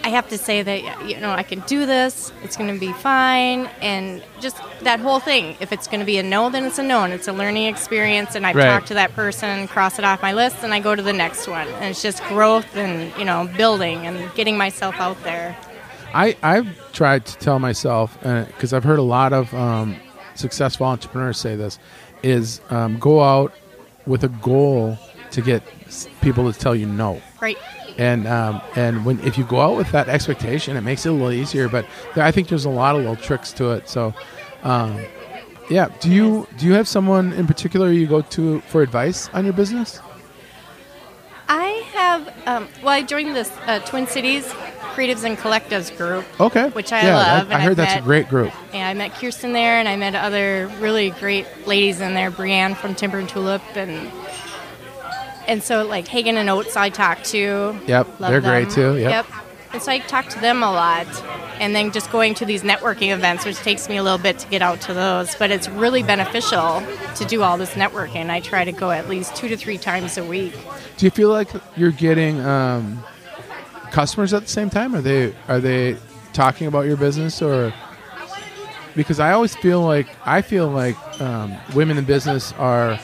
I 0.03 0.09
have 0.09 0.27
to 0.29 0.37
say 0.37 0.63
that 0.63 1.07
you 1.07 1.19
know 1.19 1.31
I 1.31 1.43
can 1.43 1.59
do 1.61 1.85
this. 1.85 2.31
It's 2.43 2.57
going 2.57 2.73
to 2.73 2.79
be 2.79 2.91
fine, 2.91 3.69
and 3.81 4.23
just 4.39 4.57
that 4.81 4.99
whole 4.99 5.19
thing. 5.19 5.55
If 5.59 5.71
it's 5.71 5.87
going 5.87 5.99
to 5.99 6.05
be 6.05 6.17
a 6.17 6.23
no, 6.23 6.49
then 6.49 6.65
it's 6.65 6.79
a 6.79 6.83
no, 6.83 7.03
and 7.03 7.13
it's 7.13 7.27
a 7.27 7.33
learning 7.33 7.67
experience. 7.67 8.33
And 8.35 8.45
I've 8.45 8.55
Right. 8.55 8.65
talked 8.65 8.87
to 8.87 8.95
that 8.95 9.13
person, 9.13 9.67
cross 9.67 9.99
it 9.99 10.05
off 10.05 10.21
my 10.21 10.33
list, 10.33 10.57
and 10.63 10.73
I 10.73 10.79
go 10.79 10.95
to 10.95 11.01
the 11.03 11.13
next 11.13 11.47
one. 11.47 11.67
And 11.67 11.85
it's 11.85 12.01
just 12.01 12.23
growth 12.25 12.75
and 12.75 13.11
you 13.17 13.25
know 13.25 13.49
building 13.57 14.07
and 14.07 14.33
getting 14.33 14.57
myself 14.57 14.99
out 14.99 15.21
there. 15.23 15.55
I 16.13 16.35
I've 16.41 16.67
tried 16.93 17.25
to 17.27 17.37
tell 17.37 17.59
myself 17.59 18.17
because 18.21 18.73
I've 18.73 18.83
heard 18.83 18.99
a 18.99 19.03
lot 19.03 19.33
of 19.33 19.53
um, 19.53 19.95
successful 20.35 20.87
entrepreneurs 20.87 21.37
say 21.37 21.55
this 21.55 21.77
is 22.23 22.59
um, 22.69 22.97
go 22.99 23.21
out 23.21 23.53
with 24.05 24.23
a 24.23 24.29
goal 24.29 24.97
to 25.31 25.41
get 25.41 25.63
people 26.21 26.51
to 26.51 26.57
tell 26.59 26.75
you 26.75 26.85
no. 26.85 27.21
Right. 27.39 27.57
And 28.01 28.27
um, 28.27 28.61
and 28.75 29.05
when 29.05 29.19
if 29.19 29.37
you 29.37 29.43
go 29.43 29.61
out 29.61 29.77
with 29.77 29.91
that 29.91 30.09
expectation, 30.09 30.75
it 30.75 30.81
makes 30.81 31.05
it 31.05 31.09
a 31.09 31.11
little 31.11 31.31
easier. 31.31 31.69
But 31.69 31.85
there, 32.15 32.23
I 32.23 32.31
think 32.31 32.47
there's 32.47 32.65
a 32.65 32.69
lot 32.69 32.95
of 32.95 33.01
little 33.01 33.15
tricks 33.15 33.51
to 33.53 33.73
it. 33.73 33.87
So, 33.87 34.15
um, 34.63 35.05
yeah. 35.69 35.89
Do 35.99 36.09
you 36.09 36.47
do 36.57 36.65
you 36.65 36.73
have 36.73 36.87
someone 36.87 37.31
in 37.33 37.45
particular 37.45 37.91
you 37.91 38.07
go 38.07 38.21
to 38.21 38.61
for 38.61 38.81
advice 38.81 39.29
on 39.33 39.45
your 39.45 39.53
business? 39.53 39.99
I 41.47 41.67
have 41.93 42.27
um, 42.47 42.67
well, 42.81 42.93
I 42.93 43.03
joined 43.03 43.35
this 43.35 43.51
uh, 43.67 43.79
Twin 43.81 44.07
Cities 44.07 44.47
Creatives 44.95 45.23
and 45.23 45.37
Collectives 45.37 45.95
group. 45.95 46.25
Okay, 46.39 46.69
Which 46.69 46.91
I 46.91 47.03
yeah, 47.03 47.15
love, 47.15 47.51
I, 47.51 47.53
and 47.53 47.53
I 47.53 47.59
heard 47.59 47.71
I've 47.71 47.77
that's 47.77 48.01
a 48.01 48.03
great 48.03 48.29
group. 48.29 48.51
Yeah, 48.73 48.87
I 48.87 48.95
met 48.95 49.11
Kirsten 49.13 49.53
there, 49.53 49.77
and 49.77 49.87
I 49.87 49.95
met 49.95 50.15
other 50.15 50.71
really 50.79 51.11
great 51.11 51.45
ladies 51.67 52.01
in 52.01 52.15
there, 52.15 52.31
Brienne 52.31 52.73
from 52.73 52.95
Timber 52.95 53.19
and 53.19 53.29
Tulip, 53.29 53.61
and 53.75 54.11
and 55.47 55.61
so 55.63 55.85
like 55.85 56.07
Hagen 56.07 56.37
and 56.37 56.49
Oates 56.49 56.75
I 56.75 56.89
talked 56.89 57.25
to. 57.25 57.79
Yep, 57.87 58.19
Love 58.19 58.31
they're 58.31 58.41
great 58.41 58.69
them. 58.69 58.95
too. 58.95 58.99
Yep. 58.99 59.25
And 59.73 59.81
so 59.81 59.91
I 59.91 59.99
talk 59.99 60.27
to 60.29 60.39
them 60.41 60.63
a 60.63 60.71
lot, 60.71 61.07
and 61.59 61.73
then 61.73 61.91
just 61.93 62.11
going 62.11 62.33
to 62.35 62.45
these 62.45 62.61
networking 62.61 63.13
events, 63.13 63.45
which 63.45 63.55
takes 63.57 63.87
me 63.87 63.95
a 63.95 64.03
little 64.03 64.17
bit 64.17 64.37
to 64.39 64.47
get 64.49 64.61
out 64.61 64.81
to 64.81 64.93
those, 64.93 65.33
but 65.35 65.49
it's 65.49 65.69
really 65.69 66.03
beneficial 66.03 66.83
to 67.15 67.25
do 67.25 67.41
all 67.41 67.57
this 67.57 67.71
networking. 67.71 68.29
I 68.29 68.41
try 68.41 68.65
to 68.65 68.73
go 68.73 68.91
at 68.91 69.07
least 69.07 69.33
two 69.33 69.47
to 69.47 69.55
three 69.55 69.77
times 69.77 70.17
a 70.17 70.25
week. 70.25 70.53
Do 70.97 71.05
you 71.05 71.09
feel 71.09 71.29
like 71.29 71.47
you're 71.77 71.91
getting 71.91 72.41
um, 72.41 73.01
customers 73.91 74.33
at 74.33 74.41
the 74.41 74.49
same 74.49 74.69
time? 74.69 74.93
Are 74.93 75.01
they 75.01 75.33
are 75.47 75.61
they 75.61 75.95
talking 76.33 76.67
about 76.67 76.85
your 76.85 76.97
business 76.97 77.41
or? 77.41 77.73
Because 78.93 79.21
I 79.21 79.31
always 79.31 79.55
feel 79.55 79.81
like 79.81 80.07
I 80.25 80.41
feel 80.41 80.67
like 80.67 80.97
um, 81.21 81.55
women 81.73 81.97
in 81.97 82.03
business 82.03 82.51
are 82.53 82.99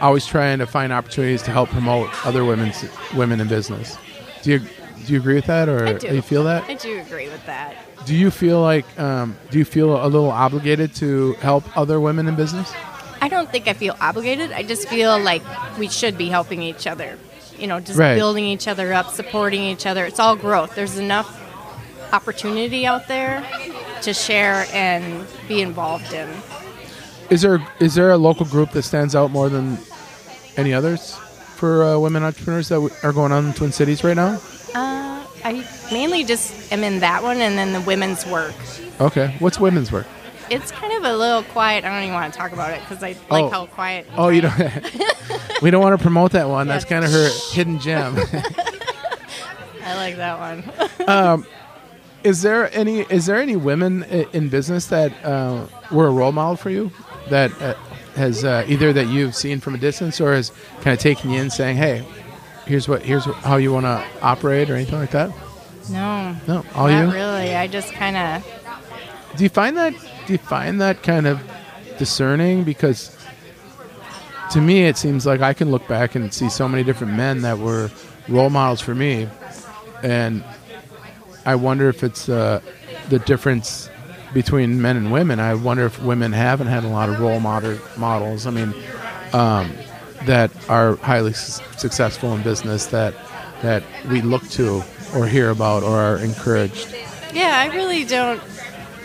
always 0.00 0.26
trying 0.26 0.58
to 0.60 0.66
find 0.66 0.92
opportunities 0.92 1.42
to 1.42 1.50
help 1.50 1.70
promote 1.70 2.08
other 2.26 2.44
women's 2.44 2.84
women 3.14 3.40
in 3.40 3.48
business. 3.48 3.96
Do 4.42 4.50
you 4.52 4.58
Do 5.06 5.12
you 5.14 5.18
agree 5.18 5.34
with 5.34 5.46
that, 5.46 5.68
or 5.68 5.98
do. 5.98 6.14
you 6.14 6.22
feel 6.22 6.44
that? 6.44 6.64
I 6.64 6.74
do 6.74 6.98
agree 7.00 7.28
with 7.28 7.44
that. 7.46 7.74
Do 8.06 8.14
you 8.14 8.30
feel 8.30 8.60
like 8.60 8.84
um, 8.98 9.36
do 9.50 9.58
you 9.58 9.64
feel 9.64 10.04
a 10.04 10.08
little 10.08 10.30
obligated 10.30 10.94
to 10.96 11.32
help 11.34 11.64
other 11.76 12.00
women 12.00 12.26
in 12.28 12.34
business? 12.36 12.72
I 13.22 13.28
don't 13.28 13.50
think 13.50 13.68
I 13.68 13.74
feel 13.74 13.96
obligated. 14.00 14.52
I 14.52 14.62
just 14.62 14.88
feel 14.88 15.18
like 15.18 15.42
we 15.78 15.88
should 15.88 16.16
be 16.16 16.28
helping 16.28 16.62
each 16.62 16.86
other. 16.86 17.18
You 17.58 17.66
know, 17.66 17.78
just 17.80 17.98
Right. 17.98 18.14
building 18.14 18.44
each 18.46 18.66
other 18.68 18.92
up, 18.94 19.10
supporting 19.10 19.62
each 19.62 19.84
other. 19.84 20.06
It's 20.06 20.18
all 20.18 20.36
growth. 20.36 20.74
There's 20.74 20.96
enough 20.96 21.28
opportunity 22.12 22.86
out 22.86 23.06
there 23.08 23.44
to 24.02 24.14
share 24.14 24.66
and 24.72 25.26
be 25.48 25.60
involved 25.60 26.12
in. 26.12 26.28
Is 27.28 27.42
there 27.42 27.60
is 27.78 27.94
there 27.94 28.10
a 28.10 28.16
local 28.16 28.46
group 28.46 28.70
that 28.72 28.82
stands 28.82 29.14
out 29.14 29.30
more 29.30 29.48
than 29.48 29.76
any 30.60 30.72
others 30.72 31.14
for 31.56 31.84
uh, 31.84 31.98
women 31.98 32.22
entrepreneurs 32.22 32.68
that 32.68 32.76
w- 32.76 32.94
are 33.02 33.12
going 33.12 33.32
on 33.32 33.46
in 33.46 33.52
Twin 33.54 33.72
Cities 33.72 34.04
right 34.04 34.16
now? 34.16 34.38
Uh, 34.74 35.26
I 35.44 35.66
mainly 35.90 36.22
just 36.24 36.70
am 36.72 36.84
in 36.84 37.00
that 37.00 37.22
one 37.22 37.38
and 37.40 37.58
then 37.58 37.72
the 37.72 37.80
women's 37.80 38.24
work. 38.26 38.54
Okay, 39.00 39.34
what's 39.40 39.58
women's 39.58 39.90
work? 39.90 40.06
It's 40.50 40.70
kind 40.72 40.92
of 40.92 41.04
a 41.04 41.16
little 41.16 41.42
quiet. 41.44 41.84
I 41.84 41.88
don't 41.94 42.02
even 42.02 42.14
want 42.14 42.32
to 42.32 42.38
talk 42.38 42.52
about 42.52 42.72
it 42.72 42.80
because 42.80 43.02
I 43.02 43.16
Oh. 43.30 43.40
like 43.42 43.52
how 43.52 43.66
quiet. 43.66 44.06
and 44.10 44.18
Oh, 44.18 44.28
you 44.28 44.42
quiet. 44.42 44.82
don't. 45.28 45.62
we 45.62 45.70
don't 45.70 45.82
want 45.82 45.96
to 45.98 46.02
promote 46.02 46.32
that 46.32 46.48
one. 46.48 46.66
That's 46.66 46.84
kind 46.84 47.04
of 47.04 47.10
her 47.10 47.30
hidden 47.52 47.78
gem. 47.78 48.16
I 49.84 49.94
like 49.96 50.16
that 50.16 50.38
one. 50.38 51.44
is 52.22 52.42
there 52.42 52.72
any 52.76 53.00
is 53.02 53.26
there 53.26 53.36
any 53.40 53.56
women 53.56 54.04
i- 54.04 54.26
in 54.32 54.48
business 54.48 54.86
that 54.88 55.12
uh, 55.24 55.66
were 55.90 56.06
a 56.08 56.10
role 56.10 56.32
model 56.32 56.56
for 56.56 56.70
you 56.70 56.90
that 57.30 57.50
uh, 57.62 57.74
has 58.16 58.44
uh, 58.44 58.64
either 58.68 58.92
that 58.92 59.08
you've 59.08 59.34
seen 59.34 59.60
from 59.60 59.74
a 59.74 59.78
distance 59.78 60.20
or 60.20 60.34
has 60.34 60.52
kind 60.80 60.94
of 60.94 60.98
taken 60.98 61.30
you 61.30 61.40
in 61.40 61.50
saying 61.50 61.76
hey 61.76 62.06
here's 62.66 62.88
what 62.88 63.02
here's 63.02 63.24
how 63.24 63.56
you 63.56 63.72
want 63.72 63.86
to 63.86 64.04
operate 64.22 64.70
or 64.70 64.74
anything 64.74 64.98
like 64.98 65.10
that? 65.10 65.30
No, 65.90 66.36
no? 66.46 66.64
All 66.74 66.88
not 66.88 67.06
you? 67.06 67.12
really. 67.12 67.54
I 67.54 67.66
just 67.66 67.92
kind 67.92 68.16
of 68.16 69.36
do 69.36 69.44
you 69.44 69.50
find 69.50 69.76
that 69.76 69.94
do 70.26 70.32
you 70.32 70.38
find 70.38 70.80
that 70.80 71.02
kind 71.02 71.26
of 71.26 71.40
discerning? 71.98 72.64
Because 72.64 73.16
to 74.50 74.60
me 74.60 74.84
it 74.86 74.96
seems 74.96 75.24
like 75.26 75.40
i 75.40 75.54
can 75.54 75.70
look 75.70 75.86
back 75.86 76.14
and 76.14 76.34
see 76.34 76.48
so 76.48 76.68
many 76.68 76.82
different 76.82 77.12
men 77.14 77.42
that 77.42 77.58
were 77.58 77.90
role 78.28 78.50
models 78.50 78.80
for 78.80 78.94
me 78.94 79.28
and 80.02 80.44
i 81.46 81.54
wonder 81.54 81.88
if 81.88 82.02
it's 82.02 82.28
uh, 82.28 82.60
the 83.08 83.18
difference 83.20 83.88
between 84.32 84.80
men 84.80 84.96
and 84.96 85.10
women 85.12 85.40
i 85.40 85.54
wonder 85.54 85.84
if 85.86 86.00
women 86.02 86.32
haven't 86.32 86.68
had 86.68 86.84
a 86.84 86.88
lot 86.88 87.08
of 87.08 87.18
role 87.20 87.40
model 87.40 87.76
models 87.96 88.46
i 88.46 88.50
mean 88.50 88.74
um, 89.32 89.72
that 90.26 90.50
are 90.68 90.96
highly 90.96 91.32
su- 91.32 91.62
successful 91.76 92.34
in 92.34 92.42
business 92.42 92.86
that 92.86 93.14
that 93.62 93.82
we 94.10 94.20
look 94.22 94.46
to 94.48 94.82
or 95.14 95.26
hear 95.26 95.50
about 95.50 95.82
or 95.82 95.98
are 95.98 96.18
encouraged 96.18 96.94
Yeah, 97.32 97.58
I 97.58 97.74
really 97.74 98.04
don't. 98.04 98.40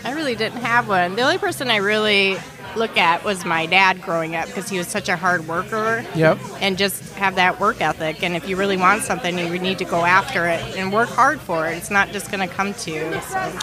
I 0.04 0.12
really 0.12 0.34
didn't 0.34 0.60
have 0.60 0.88
one. 0.88 1.14
The 1.14 1.22
only 1.22 1.38
person 1.38 1.70
I 1.70 1.76
really 1.76 2.36
look 2.74 2.96
at 2.96 3.24
was 3.24 3.44
my 3.44 3.66
dad 3.66 4.02
growing 4.02 4.34
up 4.34 4.46
because 4.46 4.68
he 4.68 4.78
was 4.78 4.86
such 4.88 5.08
a 5.08 5.16
hard 5.16 5.46
worker 5.48 6.04
yep 6.14 6.38
and 6.60 6.76
just 6.76 7.14
have 7.14 7.36
that 7.36 7.58
work 7.60 7.80
ethic. 7.80 8.22
And 8.22 8.34
if 8.36 8.48
you 8.48 8.56
really 8.56 8.76
want 8.76 9.02
something, 9.02 9.38
you 9.38 9.58
need 9.58 9.78
to 9.78 9.84
go 9.84 10.04
after 10.04 10.46
it 10.46 10.60
and 10.76 10.92
work 10.92 11.08
hard 11.08 11.40
for 11.40 11.66
it. 11.68 11.76
It's 11.76 11.90
not 11.90 12.10
just 12.10 12.30
going 12.30 12.46
to 12.46 12.52
come 12.52 12.74
to 12.74 12.90
you. 12.90 13.20
So. 13.22 13.58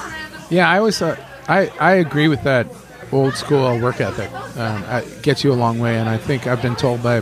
Yeah, 0.49 0.69
I 0.69 0.77
always 0.77 0.97
thought 0.97 1.19
I 1.47 1.67
I 1.79 1.93
agree 1.93 2.27
with 2.27 2.43
that 2.43 2.67
old 3.11 3.35
school 3.35 3.79
work 3.79 4.01
ethic. 4.01 4.31
Um, 4.57 4.83
it 4.83 5.21
gets 5.21 5.43
you 5.43 5.51
a 5.51 5.55
long 5.55 5.79
way, 5.79 5.97
and 5.97 6.09
I 6.09 6.17
think 6.17 6.47
I've 6.47 6.61
been 6.61 6.75
told 6.75 7.03
by 7.03 7.21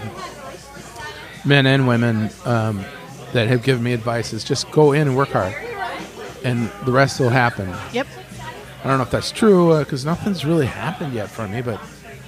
men 1.46 1.66
and 1.66 1.88
women 1.88 2.30
um, 2.46 2.84
that 3.34 3.48
have 3.48 3.64
given 3.64 3.84
me 3.84 3.94
advice 3.94 4.34
is 4.34 4.44
just 4.44 4.70
go 4.72 4.92
in 4.94 5.08
and 5.08 5.18
work 5.18 5.30
hard, 5.30 5.54
and 6.44 6.70
the 6.86 6.92
rest 6.92 7.20
will 7.20 7.30
happen. 7.30 7.74
Yep. 7.94 8.08
I 8.84 8.88
don't 8.88 8.98
know 8.98 9.04
if 9.04 9.12
that's 9.12 9.32
true 9.32 9.78
because 9.80 10.06
nothing's 10.06 10.44
really 10.44 10.66
happened 10.66 11.14
yet 11.14 11.30
for 11.30 11.48
me, 11.48 11.62
but 11.62 11.80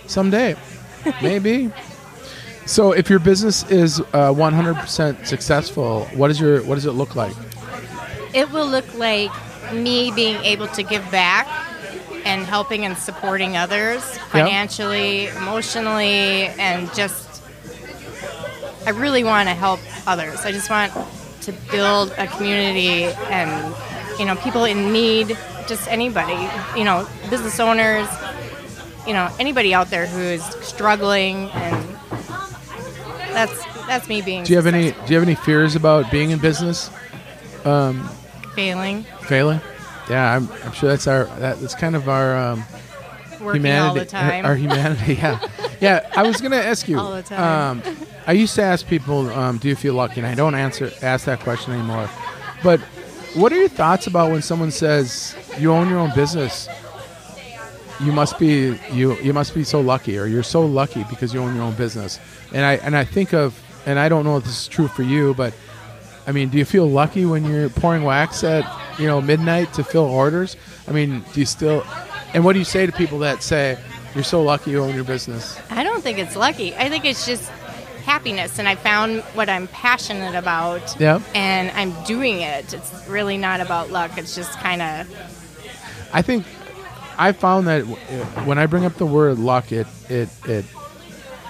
someday, 0.05 0.55
maybe. 1.21 1.71
So, 2.65 2.91
if 2.93 3.09
your 3.09 3.19
business 3.19 3.69
is 3.69 3.99
uh, 3.99 4.31
100% 4.31 5.25
successful, 5.25 6.05
what 6.13 6.31
is 6.31 6.39
your 6.39 6.63
what 6.63 6.75
does 6.75 6.85
it 6.85 6.91
look 6.91 7.15
like? 7.15 7.35
It 8.33 8.49
will 8.51 8.67
look 8.67 8.93
like 8.95 9.31
me 9.73 10.11
being 10.11 10.37
able 10.43 10.67
to 10.67 10.83
give 10.83 11.09
back 11.11 11.47
and 12.25 12.45
helping 12.45 12.85
and 12.85 12.97
supporting 12.97 13.57
others 13.57 14.03
financially, 14.29 15.27
emotionally, 15.27 16.47
and 16.59 16.93
just 16.93 17.43
I 18.85 18.91
really 18.91 19.23
want 19.23 19.49
to 19.49 19.55
help 19.55 19.79
others. 20.07 20.41
I 20.41 20.51
just 20.51 20.69
want 20.69 20.91
to 21.41 21.51
build 21.71 22.11
a 22.17 22.27
community 22.27 23.05
and 23.29 23.75
you 24.19 24.25
know 24.25 24.35
people 24.35 24.65
in 24.65 24.91
need, 24.91 25.37
just 25.67 25.87
anybody, 25.87 26.49
you 26.77 26.85
know, 26.85 27.07
business 27.29 27.59
owners, 27.59 28.07
you 29.07 29.13
know, 29.13 29.29
anybody 29.39 29.73
out 29.73 29.89
there 29.89 30.05
who 30.05 30.19
is 30.19 30.43
struggling 30.61 31.49
and 31.51 31.97
that's 33.33 33.65
that's 33.87 34.07
me 34.07 34.21
being 34.21 34.43
Do 34.43 34.53
you 34.53 34.57
have 34.57 34.67
any. 34.67 34.91
Do 34.91 34.97
you 35.07 35.15
have 35.15 35.27
any 35.27 35.35
fears 35.35 35.75
about 35.75 36.11
being 36.11 36.31
in 36.31 36.39
business? 36.39 36.89
Um, 37.65 38.09
failing, 38.55 39.03
failing 39.21 39.61
yeah 40.09 40.35
i'm, 40.35 40.49
I'm 40.63 40.71
sure 40.73 40.89
that's 40.89 41.07
our 41.07 41.25
that, 41.39 41.59
that's 41.59 41.75
kind 41.75 41.95
of 41.95 42.09
our 42.09 42.35
um, 42.37 42.63
humanity 43.39 43.79
all 43.79 43.93
the 43.93 44.05
time. 44.05 44.45
Our, 44.45 44.51
our 44.51 44.55
humanity 44.57 45.15
yeah. 45.15 45.39
Yeah 45.81 46.09
i 46.15 46.23
was 46.23 46.39
gonna 46.41 46.57
ask 46.57 46.87
you 46.87 46.99
All 46.99 47.13
the 47.13 47.23
time. 47.23 47.79
um, 47.85 47.97
i 48.27 48.31
used 48.31 48.55
to 48.55 48.61
ask 48.61 48.87
people 48.87 49.29
um, 49.31 49.57
do 49.57 49.67
you 49.67 49.75
feel 49.75 49.93
lucky? 49.95 50.19
And 50.19 50.27
i 50.27 50.35
don't 50.35 50.55
answer 50.55 50.91
ask 51.01 51.25
that 51.25 51.39
question 51.41 51.73
anymore. 51.73 52.09
But 52.63 52.79
what 53.35 53.51
are 53.51 53.57
your 53.57 53.67
thoughts 53.69 54.07
about 54.07 54.31
when 54.31 54.41
someone 54.41 54.71
says 54.71 55.35
you 55.57 55.71
own 55.73 55.89
your 55.89 55.99
own 55.99 56.13
business. 56.15 56.67
You 57.99 58.11
must 58.11 58.37
be 58.39 58.77
you 58.91 59.15
you 59.21 59.33
must 59.33 59.53
be 59.53 59.63
so 59.63 59.79
lucky 59.81 60.17
or 60.17 60.25
you're 60.25 60.43
so 60.43 60.61
lucky 60.65 61.03
because 61.09 61.33
you 61.33 61.41
own 61.41 61.55
your 61.55 61.63
own 61.63 61.75
business. 61.75 62.19
And 62.53 62.65
i 62.65 62.73
and 62.75 62.95
i 62.95 63.03
think 63.05 63.33
of 63.33 63.59
and 63.85 63.99
i 63.99 64.09
don't 64.09 64.23
know 64.25 64.37
if 64.37 64.43
this 64.43 64.61
is 64.61 64.67
true 64.67 64.87
for 64.87 65.03
you 65.03 65.33
but 65.35 65.53
I 66.25 66.31
mean, 66.31 66.47
do 66.49 66.57
you 66.57 66.63
feel 66.63 66.87
lucky 66.89 67.25
when 67.25 67.43
you're 67.43 67.67
pouring 67.69 68.03
wax 68.03 68.45
at 68.45 68.63
you 68.99 69.07
know 69.07 69.21
midnight 69.21 69.73
to 69.73 69.83
fill 69.83 70.05
orders? 70.05 70.55
I 70.87 70.91
mean, 70.91 71.23
do 71.33 71.39
you 71.39 71.45
still? 71.45 71.85
And 72.33 72.43
what 72.43 72.53
do 72.53 72.59
you 72.59 72.65
say 72.65 72.85
to 72.85 72.91
people 72.91 73.19
that 73.19 73.43
say 73.43 73.77
you're 74.15 74.23
so 74.23 74.41
lucky 74.41 74.71
you 74.71 74.83
own 74.83 74.95
your 74.95 75.03
business? 75.03 75.59
I 75.69 75.83
don't 75.83 76.01
think 76.01 76.17
it's 76.17 76.35
lucky. 76.35 76.75
I 76.75 76.89
think 76.89 77.05
it's 77.05 77.25
just 77.25 77.49
happiness, 78.05 78.59
and 78.59 78.67
I 78.67 78.75
found 78.75 79.21
what 79.35 79.49
I'm 79.49 79.67
passionate 79.67 80.35
about. 80.35 80.99
Yeah. 80.99 81.21
And 81.35 81.71
I'm 81.71 82.03
doing 82.03 82.41
it. 82.41 82.73
It's 82.73 83.07
really 83.07 83.37
not 83.37 83.61
about 83.61 83.91
luck. 83.91 84.17
It's 84.17 84.35
just 84.35 84.51
kind 84.59 84.81
of 84.81 85.07
I 86.13 86.21
think 86.21 86.45
I 87.17 87.31
found 87.31 87.67
that 87.67 87.81
when 88.45 88.59
I 88.59 88.67
bring 88.67 88.85
up 88.85 88.93
the 88.95 89.05
word 89.05 89.39
luck, 89.39 89.71
it 89.71 89.87
it 90.09 90.29
it 90.45 90.65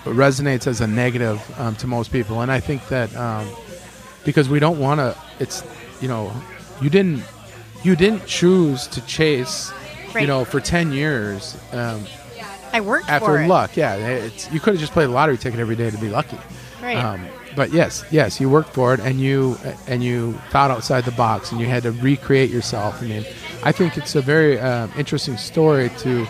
resonates 0.05 0.67
as 0.67 0.81
a 0.81 0.87
negative 0.87 1.41
um, 1.59 1.75
to 1.75 1.87
most 1.87 2.11
people, 2.11 2.41
and 2.41 2.51
I 2.51 2.61
think 2.61 2.87
that 2.87 3.13
um, 3.15 3.47
because 4.23 4.47
we 4.47 4.59
don't 4.59 4.79
want 4.79 4.99
to, 4.99 5.17
it's 5.39 5.63
you 6.01 6.07
know, 6.07 6.33
you 6.83 6.89
didn't 6.89 7.23
you 7.83 7.95
didn't 7.95 8.25
choose 8.25 8.87
to 8.87 9.05
chase, 9.05 9.71
you 10.15 10.27
know, 10.27 10.45
for 10.45 10.59
ten 10.59 10.91
years. 10.91 11.57
Um, 11.71 12.05
I 12.71 12.81
worked 12.81 13.09
after 13.09 13.25
for 13.25 13.41
it. 13.41 13.47
luck. 13.47 13.77
Yeah, 13.77 13.95
it's 13.95 14.51
you 14.51 14.59
could 14.59 14.73
have 14.73 14.81
just 14.81 14.93
played 14.93 15.07
a 15.07 15.11
lottery 15.11 15.37
ticket 15.37 15.59
every 15.59 15.75
day 15.75 15.89
to 15.89 15.97
be 15.97 16.09
lucky. 16.09 16.37
Right. 16.81 16.97
Um, 16.97 17.25
but 17.55 17.71
yes, 17.71 18.03
yes, 18.11 18.41
you 18.41 18.49
worked 18.49 18.73
for 18.73 18.93
it, 18.93 18.99
and 18.99 19.19
you 19.19 19.57
and 19.87 20.03
you 20.03 20.33
thought 20.49 20.71
outside 20.71 21.05
the 21.05 21.11
box, 21.11 21.51
and 21.51 21.61
you 21.61 21.67
had 21.67 21.83
to 21.83 21.91
recreate 21.91 22.49
yourself. 22.49 23.01
I 23.01 23.05
mean, 23.05 23.25
I 23.63 23.71
think 23.71 23.97
it's 23.97 24.15
a 24.15 24.21
very 24.21 24.59
um, 24.59 24.91
interesting 24.97 25.37
story 25.37 25.89
to, 25.99 26.27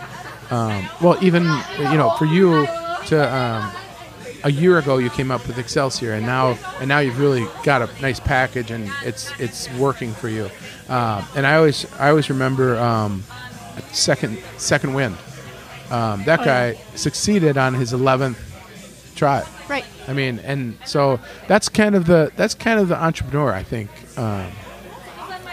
um, 0.51 0.87
well, 1.01 1.17
even 1.23 1.43
you 1.79 1.97
know, 1.97 2.15
for 2.17 2.25
you 2.25 2.67
to. 3.07 3.82
A 4.45 4.51
year 4.51 4.77
ago, 4.77 4.97
you 4.97 5.09
came 5.09 5.31
up 5.31 5.47
with 5.47 5.57
Excelsior, 5.57 6.13
and 6.13 6.25
now 6.25 6.57
and 6.79 6.89
now 6.89 6.99
you've 6.99 7.17
really 7.19 7.47
got 7.63 7.81
a 7.81 7.89
nice 8.01 8.19
package, 8.19 8.71
and 8.71 8.91
it's 9.03 9.31
it's 9.39 9.69
working 9.75 10.11
for 10.13 10.27
you. 10.27 10.49
Um, 10.89 11.25
and 11.35 11.47
I 11.47 11.55
always 11.55 11.85
I 11.97 12.09
always 12.09 12.29
remember 12.29 12.77
um, 12.77 13.23
second 13.93 14.37
second 14.57 14.93
wind. 14.95 15.15
Um, 15.91 16.23
that 16.25 16.41
Oh, 16.41 16.45
guy 16.45 16.71
yeah. 16.71 16.77
succeeded 16.95 17.57
on 17.57 17.73
his 17.73 17.93
eleventh 17.93 18.37
try. 19.15 19.43
right. 19.69 19.85
I 20.07 20.13
mean, 20.13 20.39
and 20.39 20.77
so 20.85 21.19
that's 21.47 21.69
kind 21.69 21.95
of 21.95 22.05
the 22.05 22.31
that's 22.35 22.53
kind 22.53 22.79
of 22.81 22.89
the 22.89 23.01
entrepreneur, 23.01 23.53
I 23.53 23.63
think. 23.63 23.89
Um, 24.17 24.47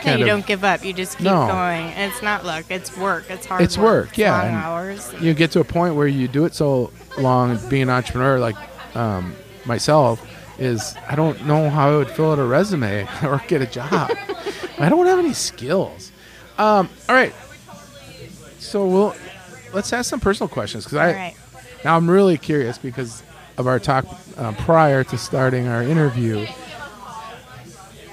Yeah, 0.04 0.16
you 0.16 0.24
of- 0.24 0.28
don't 0.28 0.46
give 0.46 0.64
up. 0.64 0.82
You 0.84 0.94
just 0.94 1.18
keep 1.18 1.26
No. 1.26 1.46
going. 1.46 1.86
It's 1.88 2.22
not 2.22 2.44
luck. 2.44 2.64
It's 2.70 2.96
work. 2.96 3.26
It's 3.28 3.44
hard. 3.46 3.60
It's 3.60 3.76
work, 3.78 4.16
yeah, 4.18 4.32
Long 4.36 4.46
and- 4.48 4.56
hours. 4.56 5.12
you 5.20 5.34
get 5.34 5.50
to 5.52 5.60
a 5.60 5.64
point 5.64 5.94
where 5.94 6.06
you 6.08 6.26
do 6.26 6.44
it 6.46 6.54
so 6.54 6.90
long, 7.18 7.58
being 7.68 7.82
an 7.82 7.90
entrepreneur, 7.90 8.38
like 8.40 8.56
um, 8.94 9.34
myself, 9.64 10.26
is 10.58 10.94
I 11.08 11.16
don't 11.16 11.46
know 11.46 11.70
how 11.70 11.90
I 11.90 11.96
would 11.96 12.10
fill 12.10 12.32
out 12.32 12.38
a 12.38 12.44
resume 12.44 13.08
or 13.22 13.42
get 13.48 13.62
a 13.62 13.66
job. 13.66 14.10
I 14.78 14.88
don't 14.88 15.06
have 15.06 15.18
any 15.18 15.32
skills. 15.32 16.12
Um, 16.58 16.88
all 17.08 17.14
right, 17.14 17.34
so 18.58 18.86
we'll 18.86 19.14
let's 19.72 19.92
ask 19.92 20.10
some 20.10 20.20
personal 20.20 20.48
questions 20.48 20.84
because 20.84 20.98
I 20.98 21.12
right. 21.12 21.36
now 21.84 21.96
I'm 21.96 22.10
really 22.10 22.36
curious 22.36 22.76
because 22.76 23.22
of 23.56 23.66
our 23.66 23.78
talk 23.78 24.06
uh, 24.36 24.52
prior 24.52 25.04
to 25.04 25.18
starting 25.18 25.68
our 25.68 25.82
interview. 25.82 26.46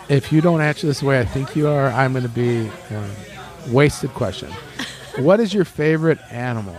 if 0.10 0.31
you 0.31 0.41
don't 0.41 0.62
answer 0.62 0.88
this 0.88 1.00
the 1.00 1.05
way 1.05 1.19
I 1.19 1.25
think 1.25 1.55
you 1.55 1.67
are, 1.67 1.88
I'm 1.88 2.13
going 2.13 2.24
to 2.24 2.29
be 2.29 2.69
um, 2.96 3.10
wasted 3.74 4.12
question. 4.12 4.51
what 5.17 5.39
is 5.39 5.53
your 5.53 5.65
favorite 5.65 6.19
animal? 6.31 6.75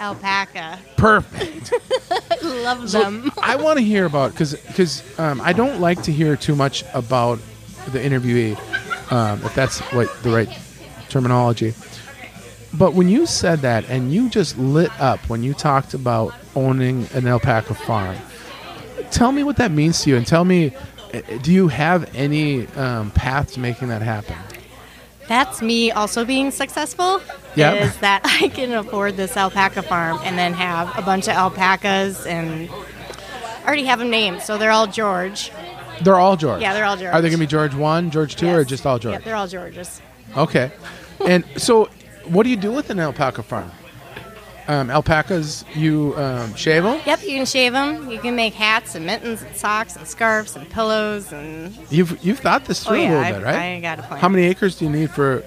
Alpaca. 0.00 0.78
Perfect. 0.96 1.72
Love 2.68 2.90
So 2.90 3.02
them. 3.02 3.30
I 3.38 3.56
want 3.56 3.78
to 3.78 3.84
hear 3.84 4.04
about 4.04 4.32
because 4.32 4.54
because 4.54 5.18
um, 5.18 5.40
I 5.40 5.52
don't 5.52 5.80
like 5.80 6.02
to 6.02 6.12
hear 6.12 6.36
too 6.36 6.54
much 6.54 6.84
about 6.92 7.38
the 7.92 7.98
interviewee, 7.98 8.56
um, 9.10 9.42
if 9.42 9.54
that's 9.54 9.80
what 9.92 10.08
the 10.22 10.30
right 10.30 10.48
terminology. 11.08 11.72
But 12.74 12.92
when 12.92 13.08
you 13.08 13.24
said 13.24 13.60
that 13.60 13.88
and 13.88 14.12
you 14.12 14.28
just 14.28 14.58
lit 14.58 14.90
up 15.00 15.20
when 15.30 15.42
you 15.42 15.54
talked 15.54 15.94
about 15.94 16.34
owning 16.54 17.06
an 17.14 17.26
alpaca 17.26 17.74
farm, 17.74 18.16
tell 19.10 19.32
me 19.32 19.42
what 19.42 19.56
that 19.56 19.70
means 19.70 20.02
to 20.02 20.10
you 20.10 20.16
and 20.16 20.26
tell 20.26 20.44
me, 20.44 20.74
uh, 21.14 21.20
do 21.40 21.50
you 21.50 21.68
have 21.68 22.14
any 22.14 22.66
um, 22.68 23.10
path 23.12 23.52
to 23.54 23.60
making 23.60 23.88
that 23.88 24.02
happen? 24.02 24.36
That's 25.28 25.60
me 25.60 25.90
also 25.90 26.24
being 26.24 26.50
successful. 26.50 27.20
Yep. 27.54 27.82
Is 27.82 27.98
that 27.98 28.22
I 28.42 28.48
can 28.48 28.72
afford 28.72 29.16
this 29.16 29.36
alpaca 29.36 29.82
farm 29.82 30.18
and 30.22 30.38
then 30.38 30.54
have 30.54 30.96
a 30.98 31.02
bunch 31.02 31.28
of 31.28 31.34
alpacas 31.34 32.26
and 32.26 32.68
already 33.64 33.84
have 33.84 33.98
them 33.98 34.10
named. 34.10 34.42
So 34.42 34.58
they're 34.58 34.70
all 34.70 34.86
George. 34.86 35.52
They're 36.02 36.16
all 36.16 36.36
George. 36.36 36.62
Yeah, 36.62 36.74
they're 36.74 36.84
all 36.84 36.96
George. 36.96 37.12
Are 37.12 37.20
they 37.20 37.28
going 37.28 37.38
to 37.38 37.44
be 37.44 37.46
George 37.46 37.74
one, 37.74 38.10
George 38.10 38.36
two, 38.36 38.48
or 38.48 38.64
just 38.64 38.86
all 38.86 38.98
George? 38.98 39.14
Yep, 39.14 39.24
they're 39.24 39.36
all 39.36 39.48
Georges. 39.48 40.00
Okay. 40.36 40.70
And 41.26 41.44
so, 41.56 41.88
what 42.24 42.44
do 42.44 42.50
you 42.50 42.56
do 42.56 42.72
with 42.72 42.90
an 42.90 43.00
alpaca 43.00 43.42
farm? 43.42 43.70
Um, 44.68 44.90
alpacas, 44.90 45.64
you 45.74 46.14
um, 46.18 46.54
shave 46.54 46.82
them. 46.82 47.00
Yep, 47.06 47.22
you 47.22 47.30
can 47.38 47.46
shave 47.46 47.72
them. 47.72 48.10
You 48.10 48.18
can 48.18 48.36
make 48.36 48.52
hats 48.52 48.94
and 48.94 49.06
mittens 49.06 49.40
and 49.40 49.56
socks 49.56 49.96
and 49.96 50.06
scarves 50.06 50.56
and 50.56 50.68
pillows 50.68 51.32
and 51.32 51.74
You've 51.90 52.22
you've 52.22 52.40
thought 52.40 52.66
this 52.66 52.86
oh 52.86 52.90
through 52.90 52.98
yeah, 53.00 53.08
a 53.08 53.12
little 53.12 53.24
I, 53.24 53.32
bit, 53.32 53.42
right? 53.44 53.56
I 53.76 53.80
got 53.80 53.98
a 53.98 54.02
plan. 54.02 54.20
How 54.20 54.28
many 54.28 54.44
acres 54.44 54.76
do 54.78 54.84
you 54.84 54.90
need 54.90 55.10
for 55.10 55.42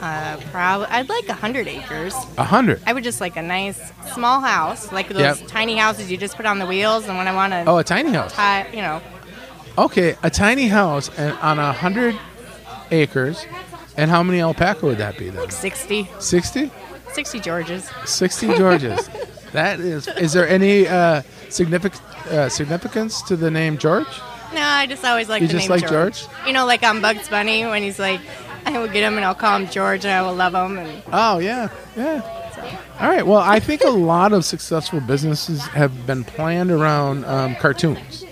Uh, 0.00 0.36
probably 0.50 0.88
I'd 0.88 1.08
like 1.08 1.28
a 1.28 1.34
hundred 1.34 1.68
acres. 1.68 2.14
a 2.36 2.42
hundred? 2.42 2.82
I 2.84 2.92
would 2.92 3.04
just 3.04 3.20
like 3.20 3.36
a 3.36 3.42
nice 3.42 3.80
small 4.12 4.40
house, 4.40 4.90
like 4.90 5.08
those 5.08 5.20
Yep. 5.40 5.46
tiny 5.46 5.76
houses 5.76 6.10
you 6.10 6.16
just 6.16 6.34
put 6.36 6.44
on 6.44 6.58
the 6.58 6.66
wheels. 6.66 7.06
And 7.06 7.16
when 7.16 7.28
I 7.28 7.34
want 7.34 7.52
to 7.52 7.62
Oh, 7.68 7.78
a 7.78 7.84
tiny 7.84 8.10
house. 8.10 8.32
tie, 8.32 8.66
you 8.72 8.82
know, 8.82 9.00
Okay, 9.78 10.16
a 10.24 10.30
tiny 10.30 10.66
house 10.66 11.10
and 11.16 11.32
on 11.38 11.60
a 11.60 11.72
hundred 11.72 12.18
acres. 12.90 13.46
And 13.96 14.10
how 14.10 14.22
many 14.24 14.40
alpaca 14.40 14.84
would 14.84 14.98
that 14.98 15.16
be 15.16 15.28
then? 15.30 15.48
60, 15.50 16.08
60? 16.18 16.70
60 17.12 17.40
Georges. 17.40 17.90
60 18.04 18.46
Georges. 18.56 19.08
that 19.52 19.80
is. 19.80 20.08
Is 20.08 20.32
there 20.32 20.48
any 20.48 20.86
uh, 20.88 21.22
significant 21.48 22.02
uh, 22.26 22.48
significance 22.48 23.22
to 23.22 23.36
the 23.36 23.50
name 23.50 23.78
George? 23.78 24.06
No, 24.54 24.60
I 24.62 24.86
just 24.86 25.04
always 25.04 25.28
like 25.28 25.40
You 25.40 25.46
the 25.48 25.54
just 25.54 25.68
name 25.68 25.80
like 25.80 25.88
George. 25.88 26.22
George? 26.26 26.46
You 26.46 26.52
know, 26.52 26.66
like 26.66 26.82
on 26.82 27.00
Bugs 27.00 27.28
Bunny 27.28 27.64
when 27.64 27.82
he's 27.82 27.98
like, 27.98 28.20
I 28.66 28.78
will 28.78 28.86
get 28.86 29.02
him 29.02 29.16
and 29.16 29.24
I'll 29.24 29.34
call 29.34 29.58
him 29.58 29.68
George 29.68 30.04
and 30.04 30.12
I 30.12 30.22
will 30.22 30.34
love 30.34 30.54
him. 30.54 30.78
And 30.78 31.02
Oh 31.12 31.38
yeah, 31.38 31.68
yeah. 31.96 32.20
All 33.00 33.08
right. 33.08 33.26
Well, 33.26 33.40
I 33.40 33.58
think 33.58 33.82
a 33.82 33.90
lot 33.90 34.32
of 34.32 34.44
successful 34.44 35.00
businesses 35.00 35.62
have 35.68 36.06
been 36.06 36.22
planned 36.22 36.70
around 36.70 37.24
um, 37.24 37.56
cartoons, 37.56 38.24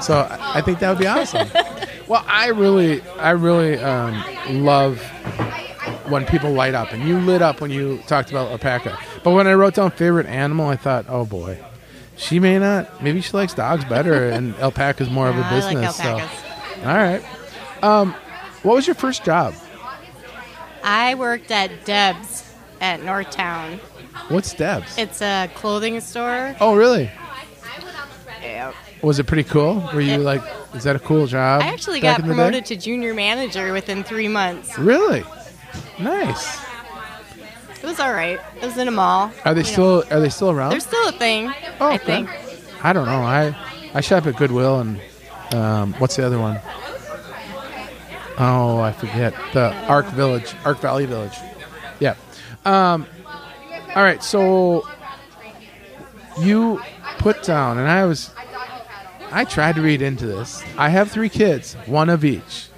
so 0.00 0.20
I 0.30 0.58
I 0.58 0.60
think 0.62 0.78
that 0.78 0.88
would 0.90 0.98
be 0.98 1.06
awesome. 1.06 1.48
well, 2.08 2.24
I 2.26 2.48
really, 2.48 3.02
I 3.18 3.30
really 3.32 3.76
um, 3.78 4.22
love 4.64 4.98
when 6.08 6.24
people 6.26 6.50
light 6.52 6.74
up, 6.74 6.92
and 6.92 7.06
you 7.06 7.18
lit 7.18 7.42
up 7.42 7.60
when 7.60 7.70
you 7.70 7.98
talked 8.06 8.30
about 8.30 8.50
alpaca. 8.50 8.98
But 9.22 9.32
when 9.32 9.46
I 9.46 9.54
wrote 9.54 9.74
down 9.74 9.90
favorite 9.90 10.26
animal, 10.26 10.68
I 10.68 10.76
thought, 10.76 11.06
oh 11.08 11.24
boy, 11.24 11.58
she 12.16 12.38
may 12.40 12.58
not. 12.58 13.02
Maybe 13.02 13.20
she 13.20 13.32
likes 13.32 13.54
dogs 13.54 13.84
better, 13.84 14.28
and 14.30 14.54
alpaca's 14.60 15.10
more 15.10 15.28
of 15.28 15.36
a 15.36 15.40
I 15.40 15.58
like 15.60 15.74
business. 15.74 16.00
alpacas. 16.00 16.38
So, 16.38 16.88
all 16.88 16.96
right. 16.96 17.24
Um, 17.82 18.14
what 18.62 18.74
was 18.74 18.86
your 18.86 18.94
first 18.94 19.24
job? 19.24 19.54
I 20.82 21.14
worked 21.14 21.50
at 21.50 21.84
Deb's 21.84 22.44
at 22.80 23.00
Northtown. 23.00 23.78
What's 24.28 24.54
Deb's? 24.54 24.96
It's 24.98 25.20
a 25.20 25.50
clothing 25.54 26.00
store. 26.00 26.56
oh, 26.60 26.74
really? 26.74 27.10
Was 29.02 29.18
it 29.18 29.26
pretty 29.26 29.44
cool? 29.44 29.88
Were 29.92 30.00
you 30.00 30.18
like, 30.18 30.42
is 30.74 30.84
that 30.84 30.96
a 30.96 30.98
cool 30.98 31.26
job? 31.26 31.62
I 31.62 31.66
actually 31.66 32.00
back 32.00 32.16
got 32.18 32.20
in 32.24 32.28
the 32.28 32.32
day? 32.34 32.36
promoted 32.36 32.64
to 32.66 32.76
junior 32.76 33.14
manager 33.14 33.72
within 33.72 34.02
three 34.02 34.26
months. 34.28 34.76
Really? 34.78 35.22
Nice. 35.98 36.60
It 37.82 37.84
was 37.84 38.00
all 38.00 38.12
right. 38.12 38.40
It 38.56 38.64
was 38.64 38.78
in 38.78 38.88
a 38.88 38.90
mall. 38.90 39.30
Are 39.44 39.54
they 39.54 39.60
you 39.60 39.66
know. 39.66 39.72
still 39.72 40.04
Are 40.10 40.20
they 40.20 40.28
still 40.28 40.50
around? 40.50 40.70
They're 40.70 40.80
still 40.80 41.08
a 41.08 41.12
thing. 41.12 41.52
oh, 41.80 41.86
I 41.86 41.94
okay. 41.94 42.04
think. 42.04 42.30
I 42.82 42.92
don't 42.92 43.06
know. 43.06 43.22
I 43.22 43.56
I 43.94 44.00
shop 44.00 44.26
at 44.26 44.36
Goodwill 44.36 44.80
and 44.80 45.00
um, 45.54 45.94
what's 45.94 46.16
the 46.16 46.26
other 46.26 46.38
one? 46.38 46.60
Oh, 48.38 48.80
I 48.80 48.92
forget. 48.92 49.34
The 49.54 49.72
Arc 49.86 50.06
Village, 50.08 50.54
Arc 50.64 50.78
Value 50.80 51.06
Village. 51.06 51.36
Yeah. 52.00 52.16
Um, 52.64 53.06
all 53.94 54.02
right. 54.02 54.22
So 54.22 54.86
you 56.38 56.80
put 57.18 57.42
down, 57.42 57.78
and 57.78 57.88
I 57.88 58.04
was. 58.04 58.30
I 59.32 59.44
tried 59.44 59.74
to 59.76 59.82
read 59.82 60.02
into 60.02 60.26
this. 60.26 60.62
I 60.78 60.88
have 60.88 61.10
three 61.10 61.28
kids, 61.28 61.74
one 61.86 62.08
of 62.08 62.24
each. 62.24 62.68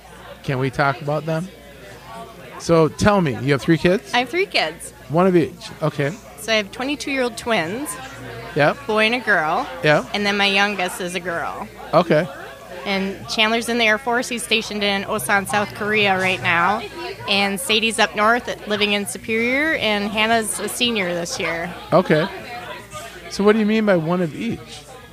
Can 0.45 0.59
we 0.59 0.71
talk 0.71 1.03
about 1.03 1.27
them? 1.27 1.49
So 2.59 2.89
tell 2.89 3.21
me, 3.21 3.33
you 3.41 3.53
have 3.53 3.63
three 3.63 3.79
kids? 3.79 4.13
I 4.15 4.19
have 4.21 4.29
three 4.29 4.47
kids. 4.47 4.93
One 5.09 5.27
of 5.27 5.37
each. 5.37 5.71
Okay. 5.83 6.13
So 6.39 6.53
I 6.53 6.57
have 6.57 6.71
22 6.73 7.11
year 7.11 7.23
old 7.23 7.37
twins, 7.37 7.89
Yep. 8.57 8.87
boy 8.87 9.07
and 9.07 9.15
a 9.15 9.19
girl, 9.21 9.67
Yeah. 9.85 10.05
and 10.15 10.25
then 10.27 10.37
my 10.37 10.47
youngest 10.47 11.01
is 11.01 11.15
a 11.15 11.21
girl. 11.21 11.69
Okay. 11.95 12.27
And 12.87 13.29
Chandler's 13.29 13.69
in 13.69 13.79
the 13.79 13.85
Air 13.85 13.99
Force. 13.99 14.29
He's 14.29 14.43
stationed 14.43 14.83
in 14.83 15.05
Osan, 15.05 15.47
South 15.49 15.75
Korea 15.75 16.19
right 16.19 16.43
now. 16.43 16.81
And 17.29 17.61
Sadie's 17.61 17.99
up 17.99 18.17
north 18.17 18.67
living 18.67 18.93
in 18.93 19.05
Superior. 19.07 19.75
And 19.75 20.09
Hannah's 20.11 20.59
a 20.59 20.69
senior 20.69 21.13
this 21.13 21.39
year. 21.39 21.73
Okay. 21.93 22.27
So 23.31 23.45
what 23.45 23.53
do 23.53 23.59
you 23.59 23.67
mean 23.67 23.85
by 23.85 23.97
one 23.97 24.23
of 24.23 24.35
each? 24.35 24.59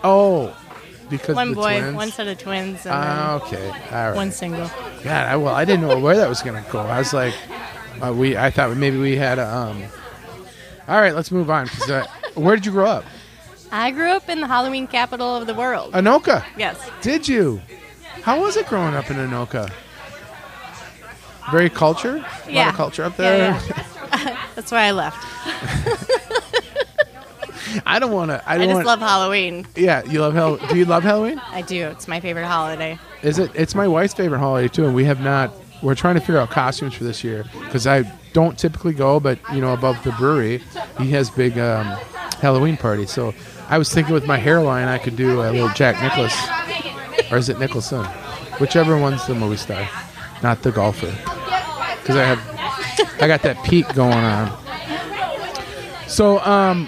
Oh, 0.03 0.55
because 1.09 1.35
One 1.35 1.53
boy, 1.53 1.79
twins? 1.79 1.95
one 1.95 2.11
set 2.11 2.27
of 2.27 2.37
twins, 2.37 2.85
and 2.85 2.93
Ah, 2.95 3.35
okay. 3.35 3.67
All 3.69 3.73
right. 4.09 4.15
one 4.15 4.31
single. 4.31 4.69
God, 5.03 5.27
I, 5.27 5.35
well, 5.37 5.53
I 5.53 5.65
didn't 5.65 5.87
know 5.87 5.99
where 5.99 6.15
that 6.17 6.29
was 6.29 6.41
gonna 6.41 6.63
go. 6.71 6.79
I 6.79 6.97
was 6.99 7.13
like, 7.13 7.33
uh, 8.03 8.13
we. 8.13 8.35
I 8.37 8.49
thought 8.49 8.75
maybe 8.77 8.97
we 8.97 9.15
had 9.15 9.39
a. 9.39 9.47
Um, 9.47 9.83
all 10.87 10.99
right, 11.01 11.15
let's 11.15 11.31
move 11.31 11.49
on. 11.49 11.67
'cause, 11.67 11.89
uh, 11.89 12.05
where 12.35 12.55
did 12.55 12.65
you 12.65 12.71
grow 12.71 12.85
up? 12.87 13.05
I 13.71 13.91
grew 13.91 14.09
up 14.11 14.29
in 14.29 14.41
the 14.41 14.47
Halloween 14.47 14.87
capital 14.87 15.35
of 15.35 15.47
the 15.47 15.53
world. 15.53 15.93
Anoka. 15.93 16.43
Yes. 16.57 16.77
Did 17.01 17.27
you? 17.27 17.61
How 18.21 18.39
was 18.41 18.55
it 18.57 18.67
growing 18.67 18.93
up 18.95 19.09
in 19.11 19.17
Anoka? 19.17 19.69
Very 21.51 21.69
culture. 21.69 22.15
A 22.17 22.19
lot 22.19 22.49
Yeah. 22.49 22.69
of 22.69 22.75
culture 22.75 23.03
up 23.03 23.17
Yeah, 23.19 23.59
there. 23.59 24.37
That's 24.55 24.71
why 24.71 24.83
I 24.83 24.91
left. 24.91 25.17
I 27.85 27.99
don't 27.99 28.11
want 28.11 28.31
to. 28.31 28.41
I 28.49 28.53
I 28.55 28.57
don't 28.57 28.67
just 28.67 28.75
want. 28.75 28.87
love 28.87 28.99
Halloween. 28.99 29.65
yeah, 29.75 30.03
you 30.05 30.19
love 30.21 30.35
Hall. 30.35 30.57
Do 30.69 30.77
you 30.77 30.85
love 30.85 31.03
Halloween? 31.03 31.39
I 31.49 31.61
do. 31.61 31.87
It's 31.87 32.07
my 32.07 32.19
favorite 32.19 32.45
holiday. 32.45 32.99
Is 33.21 33.39
it? 33.39 33.51
It's 33.55 33.75
my 33.75 33.87
wife's 33.87 34.13
favorite 34.13 34.39
holiday 34.39 34.67
too, 34.67 34.85
and 34.85 34.95
we 34.95 35.05
have 35.05 35.19
not. 35.21 35.53
We're 35.81 35.95
trying 35.95 36.15
to 36.15 36.21
figure 36.21 36.37
out 36.37 36.49
costumes 36.49 36.93
for 36.93 37.03
this 37.03 37.23
year 37.23 37.45
because 37.65 37.85
I 37.85 38.03
don't 38.33 38.57
typically 38.57 38.93
go, 38.93 39.19
but 39.19 39.39
you 39.53 39.61
know, 39.61 39.73
above 39.73 40.01
the 40.03 40.11
brewery, 40.13 40.63
he 40.97 41.11
has 41.11 41.29
big 41.29 41.57
um, 41.59 41.85
Halloween 42.41 42.77
party. 42.77 43.05
So 43.05 43.33
I 43.69 43.77
was 43.77 43.93
thinking 43.93 44.13
with 44.13 44.25
my 44.25 44.37
hairline, 44.37 44.87
I 44.87 44.97
could 44.97 45.15
do 45.15 45.41
a 45.41 45.51
little 45.51 45.69
Jack 45.69 46.01
Nicholas, 46.01 46.33
or 47.31 47.37
is 47.37 47.49
it 47.49 47.59
Nicholson, 47.59 48.05
whichever 48.59 48.97
one's 48.97 49.25
the 49.27 49.35
movie 49.35 49.57
star, 49.57 49.87
not 50.41 50.61
the 50.63 50.71
golfer, 50.71 51.11
because 52.01 52.15
I 52.15 52.23
have, 52.23 53.21
I 53.21 53.27
got 53.27 53.41
that 53.43 53.61
peak 53.65 53.93
going 53.93 54.13
on. 54.13 54.51
So, 56.07 56.39
um, 56.39 56.87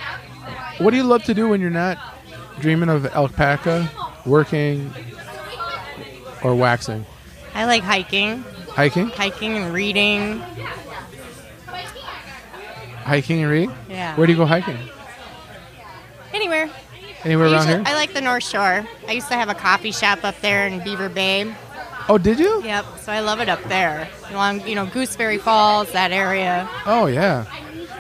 what 0.80 0.92
do 0.92 0.98
you 0.98 1.04
love 1.04 1.24
to 1.26 1.34
do 1.34 1.50
when 1.50 1.62
you're 1.62 1.70
not 1.70 1.98
dreaming 2.60 2.90
of 2.90 3.06
alpaca, 3.08 3.90
working, 4.26 4.92
or 6.44 6.56
waxing? 6.56 7.06
I 7.54 7.66
like 7.66 7.84
hiking, 7.84 8.44
Hiking? 8.70 9.10
hiking 9.10 9.58
and 9.58 9.74
reading. 9.74 10.42
Hiking 13.04 13.42
and 13.44 13.52
reading? 13.52 13.76
Yeah. 13.90 14.16
Where 14.16 14.28
do 14.28 14.34
you 14.34 14.38
go 14.38 14.46
hiking? 14.46 14.78
Anywhere. 16.34 16.70
Anywhere 17.24 17.46
around 17.48 17.54
Usually- 17.68 17.74
here? 17.76 17.84
I 17.86 17.94
like 17.96 18.14
the 18.14 18.22
North 18.22 18.44
Shore. 18.44 18.86
I 19.08 19.12
used 19.12 19.28
to 19.30 19.36
have 19.36 19.50
a 19.50 19.56
coffee 19.56 19.92
shop 19.92 20.24
up 20.24 20.40
there 20.42 20.68
in 20.68 20.84
Beaver 20.84 21.10
Bay. 21.10 21.52
Oh, 22.10 22.18
did 22.18 22.40
you? 22.40 22.62
Yep. 22.64 22.86
So 23.02 23.12
I 23.12 23.20
love 23.22 23.40
it 23.42 23.50
up 23.50 23.62
there. 23.64 24.08
Along, 24.32 24.66
you 24.68 24.76
know, 24.76 24.86
Gooseberry 24.86 25.38
Falls, 25.38 25.92
that 25.94 26.12
area. 26.12 26.70
Oh, 26.86 27.08
yeah. 27.08 27.46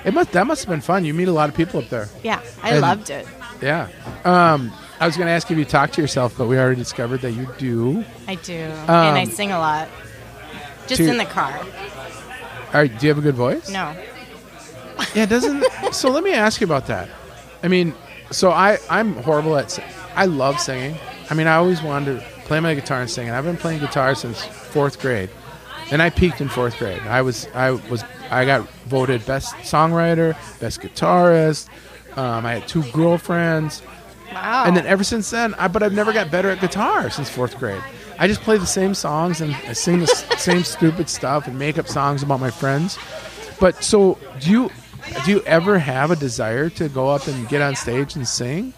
It 0.07 0.13
must. 0.13 0.31
That 0.31 0.47
must 0.47 0.61
have 0.63 0.69
been 0.69 0.81
fun. 0.81 1.05
You 1.05 1.13
meet 1.13 1.27
a 1.27 1.31
lot 1.33 1.49
of 1.49 1.55
people 1.55 1.79
up 1.81 1.89
there. 1.89 2.07
Yeah, 2.23 2.39
I 2.63 2.71
And- 2.71 2.81
loved 2.81 3.09
it. 3.09 3.27
Yeah. 3.61 3.87
Um, 4.23 4.71
I 4.99 5.05
was 5.05 5.15
going 5.17 5.27
to 5.27 5.33
ask 5.33 5.51
if 5.51 5.57
you 5.57 5.65
talk 5.65 5.91
to 5.91 6.01
yourself, 6.01 6.33
but 6.37 6.47
we 6.47 6.57
already 6.57 6.77
discovered 6.77 7.21
that 7.21 7.31
you 7.33 7.47
do. 7.57 8.03
I 8.27 8.35
do, 8.35 8.53
and 8.53 8.89
I 8.91 9.23
Um, 9.23 9.29
sing 9.29 9.51
a 9.51 9.59
lot. 9.59 9.87
Just 10.87 11.01
to- 11.01 11.09
in 11.09 11.17
the 11.17 11.25
car. 11.25 11.53
All 12.73 12.81
right, 12.81 12.97
do 12.99 13.05
you 13.05 13.09
have 13.09 13.17
a 13.17 13.21
good 13.21 13.35
voice? 13.35 13.69
No. 13.69 13.93
Yeah, 15.13 15.25
doesn't. 15.25 15.63
so 15.91 16.09
let 16.09 16.23
me 16.23 16.33
ask 16.33 16.61
you 16.61 16.65
about 16.65 16.87
that. 16.87 17.09
I 17.63 17.67
mean, 17.67 17.93
so 18.31 18.51
I 18.51 18.77
I'm 18.89 19.15
horrible 19.17 19.57
at. 19.57 19.77
I 20.15 20.25
love 20.25 20.59
singing. 20.59 20.97
I 21.29 21.33
mean, 21.33 21.47
I 21.47 21.55
always 21.55 21.81
wanted 21.83 22.19
to 22.19 22.25
play 22.45 22.59
my 22.61 22.73
guitar 22.73 23.01
and 23.01 23.09
sing. 23.09 23.27
And 23.27 23.35
I've 23.35 23.43
been 23.43 23.57
playing 23.57 23.79
guitar 23.79 24.15
since 24.15 24.41
fourth 24.43 24.99
grade, 24.99 25.29
and 25.91 26.01
I 26.01 26.09
peaked 26.09 26.39
in 26.41 26.47
fourth 26.49 26.77
grade. 26.79 27.01
I 27.07 27.21
was 27.21 27.47
I 27.53 27.71
was 27.71 28.03
I 28.29 28.45
got 28.45 28.67
voted 28.87 29.25
best 29.25 29.53
songwriter, 29.57 30.35
best 30.59 30.81
guitarist. 30.81 31.67
Um, 32.17 32.45
I 32.45 32.53
had 32.55 32.67
two 32.67 32.83
girlfriends, 32.91 33.81
Wow. 34.33 34.63
and 34.65 34.75
then 34.75 34.85
ever 34.87 35.03
since 35.03 35.29
then, 35.29 35.53
I 35.55 35.67
but 35.67 35.83
I've 35.83 35.93
never 35.93 36.11
got 36.13 36.31
better 36.31 36.49
at 36.49 36.59
guitar 36.61 37.09
since 37.09 37.29
fourth 37.29 37.57
grade. 37.57 37.81
I 38.19 38.27
just 38.27 38.41
play 38.41 38.57
the 38.57 38.65
same 38.65 38.93
songs 38.95 39.41
and 39.41 39.53
I 39.67 39.73
sing 39.73 39.99
the 39.99 40.07
same 40.07 40.63
stupid 40.63 41.07
stuff 41.09 41.45
and 41.47 41.57
make 41.59 41.77
up 41.77 41.87
songs 41.87 42.23
about 42.23 42.39
my 42.39 42.49
friends. 42.49 42.97
But 43.59 43.83
so 43.83 44.17
do 44.39 44.49
you? 44.51 44.71
Do 45.25 45.31
you 45.31 45.41
ever 45.43 45.79
have 45.79 46.11
a 46.11 46.15
desire 46.17 46.69
to 46.71 46.89
go 46.89 47.07
up 47.09 47.27
and 47.27 47.47
get 47.47 47.61
on 47.61 47.75
stage 47.75 48.15
and 48.15 48.27
sing? 48.27 48.73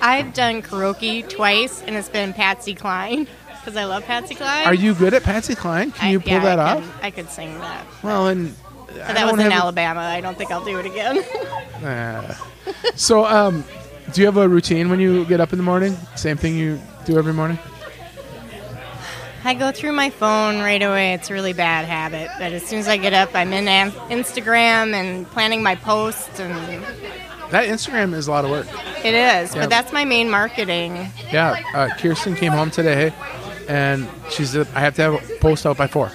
I've 0.00 0.32
done 0.34 0.62
karaoke 0.62 1.28
twice, 1.28 1.82
and 1.82 1.94
it's 1.94 2.08
been 2.08 2.32
Patsy 2.32 2.74
Cline 2.74 3.28
because 3.66 3.76
I 3.76 3.84
love 3.84 4.04
Patsy 4.04 4.36
Cline. 4.36 4.64
Are 4.64 4.74
you 4.74 4.94
good 4.94 5.12
at 5.12 5.24
Patsy 5.24 5.56
Cline? 5.56 5.90
Can 5.90 6.06
I- 6.06 6.10
you 6.12 6.20
pull 6.20 6.30
yeah, 6.34 6.40
that 6.40 6.58
I 6.60 6.76
off? 6.76 6.82
Can, 6.82 7.04
I 7.04 7.10
could 7.10 7.28
sing 7.28 7.58
that. 7.58 7.84
Well, 8.00 8.28
and 8.28 8.54
But 8.86 9.08
that 9.14 9.32
was 9.32 9.44
in 9.44 9.50
Alabama. 9.50 10.02
I 10.02 10.20
don't 10.20 10.38
think 10.38 10.52
I'll 10.52 10.64
do 10.64 10.78
it 10.78 10.86
again. 10.86 11.24
So, 12.96 13.24
um, 13.24 13.62
do 14.12 14.20
you 14.20 14.26
have 14.26 14.36
a 14.38 14.48
routine 14.48 14.90
when 14.90 14.98
you 14.98 15.24
get 15.26 15.40
up 15.40 15.52
in 15.52 15.56
the 15.58 15.62
morning? 15.62 15.96
Same 16.16 16.36
thing 16.36 16.56
you 16.56 16.80
do 17.04 17.16
every 17.16 17.32
morning? 17.32 17.60
I 19.44 19.54
go 19.54 19.70
through 19.70 19.92
my 19.92 20.10
phone 20.10 20.58
right 20.58 20.82
away. 20.82 21.12
It's 21.14 21.30
a 21.30 21.32
really 21.32 21.52
bad 21.52 21.84
habit. 21.84 22.28
But 22.40 22.52
as 22.52 22.64
soon 22.64 22.80
as 22.80 22.88
I 22.88 22.96
get 22.96 23.12
up, 23.12 23.30
I'm 23.34 23.52
in 23.52 23.66
Instagram 23.66 24.94
and 24.94 25.30
planning 25.30 25.62
my 25.62 25.76
posts, 25.76 26.40
and 26.40 26.52
That 27.50 27.68
Instagram 27.68 28.14
is 28.14 28.26
a 28.26 28.32
lot 28.32 28.44
of 28.44 28.50
work. 28.50 28.66
it 29.04 29.14
is. 29.14 29.54
Yeah. 29.54 29.60
But 29.60 29.70
that's 29.70 29.92
my 29.92 30.04
main 30.04 30.28
marketing. 30.28 31.12
Yeah, 31.30 31.62
uh, 31.72 31.88
Kirsten 31.98 32.34
came 32.34 32.50
home 32.52 32.72
today, 32.72 33.12
and 33.68 34.08
she 34.30 34.44
said 34.44 34.66
I 34.74 34.80
have 34.80 34.94
to 34.96 35.02
have 35.02 35.14
a 35.14 35.38
post 35.38 35.66
out 35.66 35.76
by 35.76 35.86
four, 35.86 36.10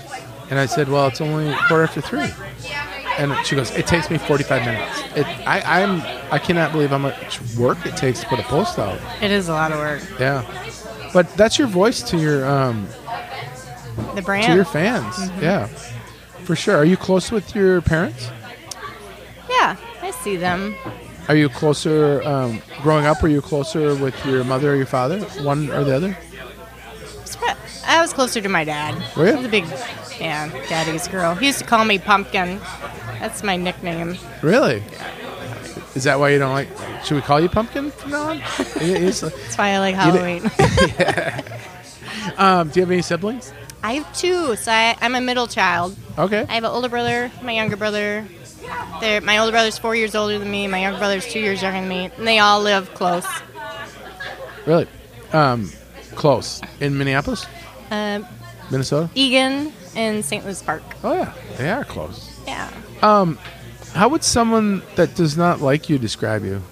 and 0.49 0.59
I 0.59 0.65
said, 0.65 0.89
well, 0.89 1.07
it's 1.07 1.21
only 1.21 1.53
quarter 1.67 1.83
after 1.83 2.01
three, 2.01 2.29
and 3.17 3.33
she 3.45 3.55
goes, 3.55 3.71
it 3.71 3.87
takes 3.87 4.09
me 4.09 4.17
forty-five 4.17 4.65
minutes. 4.65 4.99
It, 5.15 5.25
I, 5.47 5.81
I'm, 5.83 6.01
I 6.31 6.39
cannot 6.39 6.71
believe 6.71 6.89
how 6.91 6.97
much 6.97 7.41
work 7.57 7.85
it 7.85 7.97
takes 7.97 8.21
to 8.21 8.25
put 8.27 8.39
a 8.39 8.43
post 8.43 8.79
out. 8.79 8.99
It 9.21 9.31
is 9.31 9.49
a 9.49 9.53
lot 9.53 9.71
of 9.71 9.79
work. 9.79 10.01
Yeah, 10.19 10.43
but 11.13 11.29
that's 11.35 11.57
your 11.59 11.67
voice 11.67 12.01
to 12.03 12.17
your 12.17 12.45
um, 12.49 12.87
The 14.15 14.21
brand. 14.21 14.47
to 14.47 14.55
your 14.55 14.65
fans. 14.65 15.29
Yeah, 15.41 15.67
for 16.45 16.55
sure. 16.55 16.77
Are 16.77 16.85
you 16.85 16.97
close 16.97 17.31
with 17.31 17.53
your 17.55 17.81
parents? 17.81 18.29
yeah, 19.49 19.75
I 20.01 20.11
see 20.11 20.37
them. 20.37 20.75
Are 21.27 21.35
you 21.35 21.49
closer 21.49 22.21
um, 22.23 22.61
growing 22.81 23.05
up? 23.05 23.21
Were 23.21 23.29
you 23.29 23.41
closer 23.41 23.93
with 23.95 24.15
your 24.25 24.43
mother 24.43 24.73
or 24.73 24.75
your 24.75 24.85
father, 24.87 25.19
one 25.43 25.69
or 25.71 25.83
the 25.83 25.95
other? 25.95 26.17
I 27.97 28.01
was 28.01 28.13
closer 28.13 28.41
to 28.41 28.49
my 28.49 28.63
dad. 28.63 28.95
Were 29.17 29.27
you? 29.27 29.33
I 29.33 29.35
was 29.37 29.45
a 29.45 29.49
big, 29.49 29.65
yeah, 30.19 30.47
daddy's 30.69 31.07
girl. 31.07 31.35
He 31.35 31.47
used 31.47 31.59
to 31.59 31.65
call 31.65 31.83
me 31.85 31.99
Pumpkin. 31.99 32.59
That's 33.19 33.43
my 33.43 33.57
nickname. 33.57 34.17
Really? 34.41 34.83
Is 35.95 36.05
that 36.05 36.19
why 36.19 36.29
you 36.29 36.39
don't 36.39 36.53
like? 36.53 36.69
Should 37.03 37.15
we 37.15 37.21
call 37.21 37.39
you 37.39 37.49
Pumpkin 37.49 37.91
from 37.91 38.11
now 38.11 38.29
on? 38.29 38.37
You- 38.79 38.85
you 38.97 39.07
s- 39.09 39.21
That's 39.21 39.57
why 39.57 39.69
I 39.71 39.79
like 39.79 39.95
Halloween. 39.95 40.43
um, 42.37 42.69
do 42.69 42.79
you 42.79 42.83
have 42.83 42.91
any 42.91 43.01
siblings? 43.01 43.53
I 43.83 43.93
have 43.93 44.15
two, 44.15 44.55
so 44.55 44.71
I, 44.71 44.95
I'm 45.01 45.15
a 45.15 45.21
middle 45.21 45.47
child. 45.47 45.97
Okay. 46.17 46.45
I 46.47 46.53
have 46.53 46.63
an 46.63 46.69
older 46.69 46.87
brother, 46.89 47.31
my 47.41 47.51
younger 47.53 47.75
brother. 47.75 48.25
They're, 49.01 49.21
my 49.21 49.39
older 49.39 49.51
brother's 49.51 49.77
four 49.79 49.95
years 49.95 50.13
older 50.15 50.37
than 50.39 50.49
me. 50.49 50.67
My 50.67 50.79
younger 50.81 50.99
brother's 50.99 51.25
two 51.27 51.39
years 51.39 51.61
younger 51.61 51.79
than 51.81 51.89
me, 51.89 52.11
and 52.15 52.27
they 52.27 52.39
all 52.39 52.61
live 52.61 52.93
close. 52.93 53.25
Really? 54.65 54.87
Um, 55.33 55.71
close 56.15 56.61
in 56.79 56.97
Minneapolis, 56.97 57.47
Uh, 57.91 58.21
Minnesota. 58.71 59.09
Eagan 59.13 59.73
and 59.95 60.23
St. 60.25 60.43
Louis 60.45 60.61
Park. 60.63 60.81
Oh 61.03 61.13
yeah, 61.13 61.33
they 61.57 61.69
are 61.69 61.83
close. 61.83 62.39
Yeah. 62.47 62.69
How 63.93 64.07
would 64.07 64.23
someone 64.23 64.81
that 64.95 65.15
does 65.15 65.35
not 65.35 65.59
like 65.61 65.89
you 65.89 65.97
describe 65.99 66.43
you? 66.45 66.63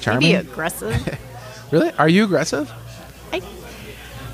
Charming. 0.00 0.32
Maybe 0.32 0.34
aggressive. 0.34 1.18
Really? 1.70 1.90
Are 1.92 2.06
you 2.08 2.24
aggressive? 2.24 2.70
I, 3.32 3.40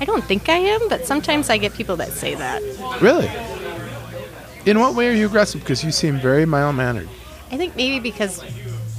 I 0.01 0.03
don't 0.03 0.25
think 0.25 0.49
I 0.49 0.57
am, 0.57 0.89
but 0.89 1.05
sometimes 1.05 1.49
I 1.49 1.57
get 1.57 1.73
people 1.73 1.95
that 1.95 2.09
say 2.09 2.35
that. 2.35 2.61
Really? 2.99 3.31
In 4.65 4.81
what 4.81 4.93
way 4.93 5.07
are 5.07 5.13
you 5.13 5.27
aggressive? 5.27 5.61
Because 5.61 5.81
you 5.81 5.93
seem 5.93 6.19
very 6.19 6.45
mild 6.45 6.75
mannered. 6.75 7.07
I 7.49 7.55
think 7.55 7.77
maybe 7.77 8.01
because 8.01 8.43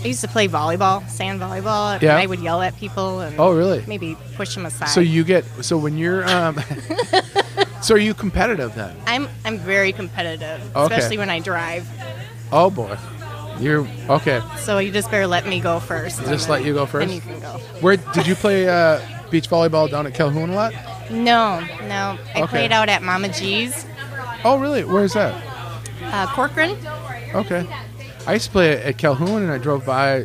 I 0.02 0.06
used 0.06 0.22
to 0.22 0.28
play 0.28 0.48
volleyball, 0.48 1.06
sand 1.08 1.40
volleyball, 1.40 1.92
and 1.94 2.02
Yeah. 2.02 2.16
I 2.16 2.24
would 2.26 2.40
yell 2.40 2.62
at 2.62 2.74
people 2.78 3.20
and 3.20 3.38
Oh, 3.38 3.52
really? 3.52 3.84
maybe 3.86 4.16
push 4.34 4.54
them 4.54 4.64
aside. 4.66 4.88
So 4.88 5.00
you 5.00 5.24
get 5.24 5.44
so 5.62 5.76
when 5.76 5.98
you're 5.98 6.26
um, 6.28 6.58
so 7.82 7.94
are 7.94 7.98
you 7.98 8.14
competitive 8.14 8.74
then? 8.74 8.96
I'm 9.06 9.28
I'm 9.44 9.58
very 9.58 9.92
competitive, 9.92 10.60
Okay. 10.74 10.94
especially 10.94 11.18
when 11.18 11.28
I 11.30 11.38
drive. 11.40 11.86
Oh 12.50 12.70
boy, 12.70 12.96
you're 13.58 13.86
okay. 14.08 14.40
So 14.58 14.78
you 14.78 14.90
just 14.90 15.10
better 15.10 15.26
let 15.26 15.46
me 15.46 15.60
go 15.60 15.80
first. 15.80 16.18
Just 16.24 16.48
then- 16.48 16.58
let 16.60 16.64
you 16.64 16.72
go 16.72 16.86
Then 16.86 17.08
first? 17.08 17.14
you 17.14 17.20
can 17.20 17.40
go. 17.40 17.58
Where 17.80 17.96
did 17.96 18.26
you 18.26 18.34
play 18.34 18.68
uh, 18.68 19.00
beach 19.30 19.50
volleyball 19.50 19.90
down 19.90 20.06
at 20.06 20.14
Calhoun 20.14 20.50
a 20.50 20.54
lot? 20.54 20.72
No, 21.10 21.60
no. 21.88 22.16
I 22.34 22.42
Okay. 22.42 22.46
played 22.46 22.72
out 22.72 22.88
at 22.88 23.02
Mama 23.02 23.28
G's, 23.28 23.84
Oh 24.44 24.58
really? 24.58 24.84
Where's 24.84 25.12
that? 25.12 25.34
uh, 26.04 26.26
Corcoran. 26.34 26.78
Okay. 27.34 27.66
I 28.30 28.34
used 28.34 28.46
to 28.46 28.52
play 28.52 28.80
at 28.80 28.96
Calhoun, 28.96 29.42
and 29.42 29.50
I 29.50 29.58
drove 29.58 29.84
by. 29.84 30.24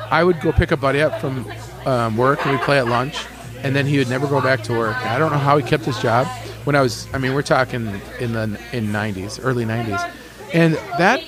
I 0.00 0.24
would 0.24 0.40
go 0.40 0.50
pick 0.50 0.72
a 0.72 0.76
buddy 0.76 1.00
up 1.00 1.20
from 1.20 1.46
um, 1.86 2.16
work, 2.16 2.44
and 2.44 2.50
we'd 2.50 2.64
play 2.64 2.78
at 2.80 2.88
lunch, 2.88 3.24
and 3.62 3.76
then 3.76 3.86
he 3.86 3.98
would 3.98 4.08
never 4.08 4.26
go 4.26 4.40
back 4.40 4.64
to 4.64 4.72
work. 4.72 4.96
I 5.06 5.16
don't 5.16 5.30
know 5.30 5.38
how 5.38 5.56
he 5.56 5.62
kept 5.62 5.84
his 5.84 5.96
job. 6.02 6.26
When 6.64 6.74
I 6.74 6.80
was, 6.80 7.06
I 7.14 7.18
mean, 7.18 7.32
we're 7.34 7.42
talking 7.42 7.86
in 8.18 8.32
the 8.32 8.60
in 8.72 8.86
'90s, 8.86 9.38
early 9.44 9.64
'90s, 9.64 10.10
and 10.52 10.74
that 10.98 11.22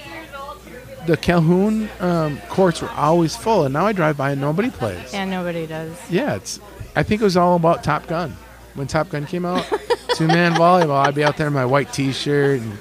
the 1.06 1.16
Calhoun 1.16 1.88
um, 2.00 2.40
courts 2.48 2.82
were 2.82 2.90
always 2.90 3.36
full, 3.36 3.64
and 3.64 3.72
now 3.72 3.86
I 3.86 3.92
drive 3.92 4.16
by 4.16 4.32
and 4.32 4.40
nobody 4.40 4.70
plays. 4.70 5.12
Yeah, 5.12 5.24
nobody 5.24 5.68
does. 5.68 5.96
Yeah, 6.10 6.34
it's. 6.34 6.58
I 6.96 7.04
think 7.04 7.20
it 7.20 7.24
was 7.24 7.36
all 7.36 7.54
about 7.54 7.84
Top 7.84 8.08
Gun. 8.08 8.36
When 8.74 8.88
Top 8.88 9.08
Gun 9.08 9.24
came 9.24 9.44
out, 9.44 9.64
two 10.16 10.26
man 10.26 10.54
volleyball. 10.54 11.06
I'd 11.06 11.14
be 11.14 11.22
out 11.22 11.36
there 11.36 11.46
in 11.46 11.52
my 11.52 11.64
white 11.64 11.92
T-shirt 11.92 12.60
and 12.60 12.76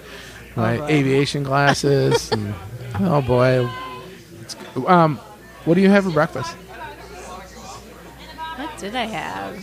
my 0.55 0.77
boy. 0.77 0.87
aviation 0.87 1.43
glasses, 1.43 2.31
and 2.31 2.55
oh 3.05 3.21
boy, 3.21 3.69
it's, 4.41 4.55
um, 4.87 5.17
what 5.65 5.75
do 5.75 5.81
you 5.81 5.89
have 5.89 6.03
for 6.03 6.11
breakfast? 6.11 6.53
What 8.55 8.77
did 8.77 8.95
I 8.95 9.05
have? 9.05 9.55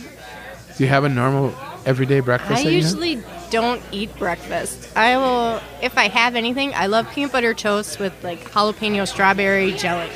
Do 0.77 0.83
you 0.83 0.89
have 0.89 1.03
a 1.03 1.09
normal 1.09 1.53
everyday 1.85 2.19
breakfast? 2.19 2.61
I 2.61 2.63
that 2.63 2.71
you 2.71 2.81
have? 2.81 2.83
usually 2.83 3.23
don't 3.49 3.81
eat 3.91 4.15
breakfast. 4.17 4.95
I 4.95 5.17
will, 5.17 5.61
if 5.81 5.97
I 5.97 6.07
have 6.07 6.35
anything, 6.35 6.73
I 6.73 6.87
love 6.87 7.09
peanut 7.11 7.31
butter 7.31 7.53
toast 7.53 7.99
with 7.99 8.13
like 8.23 8.39
jalapeno 8.51 9.07
strawberry 9.07 9.73
jelly. 9.73 10.09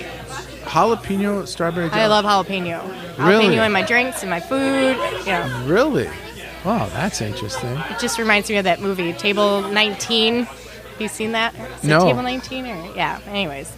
jalapeno 0.63 1.47
strawberry. 1.47 1.89
Jelly? 1.89 2.01
I 2.01 2.07
jelly. 2.07 2.23
love 2.23 2.25
jalapeno. 2.25 3.17
Really? 3.17 3.55
Jalapeno 3.55 3.65
in 3.65 3.71
my 3.71 3.83
drinks, 3.83 4.21
and 4.21 4.29
my 4.29 4.39
food. 4.39 4.97
Yeah. 5.25 5.65
Really? 5.67 6.09
Wow, 6.63 6.87
that's 6.93 7.21
interesting. 7.21 7.77
It 7.89 7.99
just 7.99 8.17
reminds 8.17 8.49
me 8.49 8.55
of 8.55 8.63
that 8.63 8.79
movie, 8.79 9.11
Table 9.13 9.61
19. 9.63 10.47
Have 10.93 11.01
you 11.01 11.07
seen 11.07 11.31
that? 11.33 11.53
Is 11.55 11.83
No. 11.83 12.01
Table 12.01 12.21
19 12.23 12.65
or 12.67 12.95
yeah. 12.95 13.19
Anyways, 13.27 13.71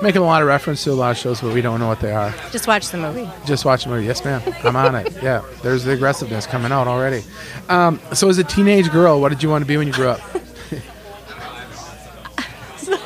Making 0.00 0.22
a 0.22 0.24
lot 0.24 0.42
of 0.42 0.46
reference 0.48 0.84
to 0.84 0.92
a 0.92 0.94
lot 0.94 1.10
of 1.10 1.16
shows, 1.16 1.40
but 1.40 1.52
we 1.52 1.60
don't 1.60 1.80
know 1.80 1.88
what 1.88 1.98
they 1.98 2.12
are. 2.12 2.32
just 2.52 2.68
watch 2.68 2.88
the 2.90 2.98
movie. 2.98 3.28
Just 3.44 3.64
watch 3.64 3.82
the 3.82 3.90
movie. 3.90 4.06
Yes, 4.06 4.24
ma'am. 4.24 4.40
I'm 4.62 4.76
on 4.76 4.94
it. 4.94 5.12
Yeah, 5.22 5.42
there's 5.64 5.82
the 5.82 5.90
aggressiveness 5.90 6.46
coming 6.46 6.70
out 6.70 6.86
already. 6.86 7.24
Um, 7.68 8.00
so, 8.12 8.28
as 8.28 8.38
a 8.38 8.44
teenage 8.44 8.92
girl, 8.92 9.20
what 9.20 9.30
did 9.30 9.42
you 9.42 9.50
want 9.50 9.62
to 9.62 9.66
be 9.66 9.76
when 9.76 9.88
you 9.88 9.92
grew 9.92 10.06
up? 10.10 10.20
so, 12.76 12.96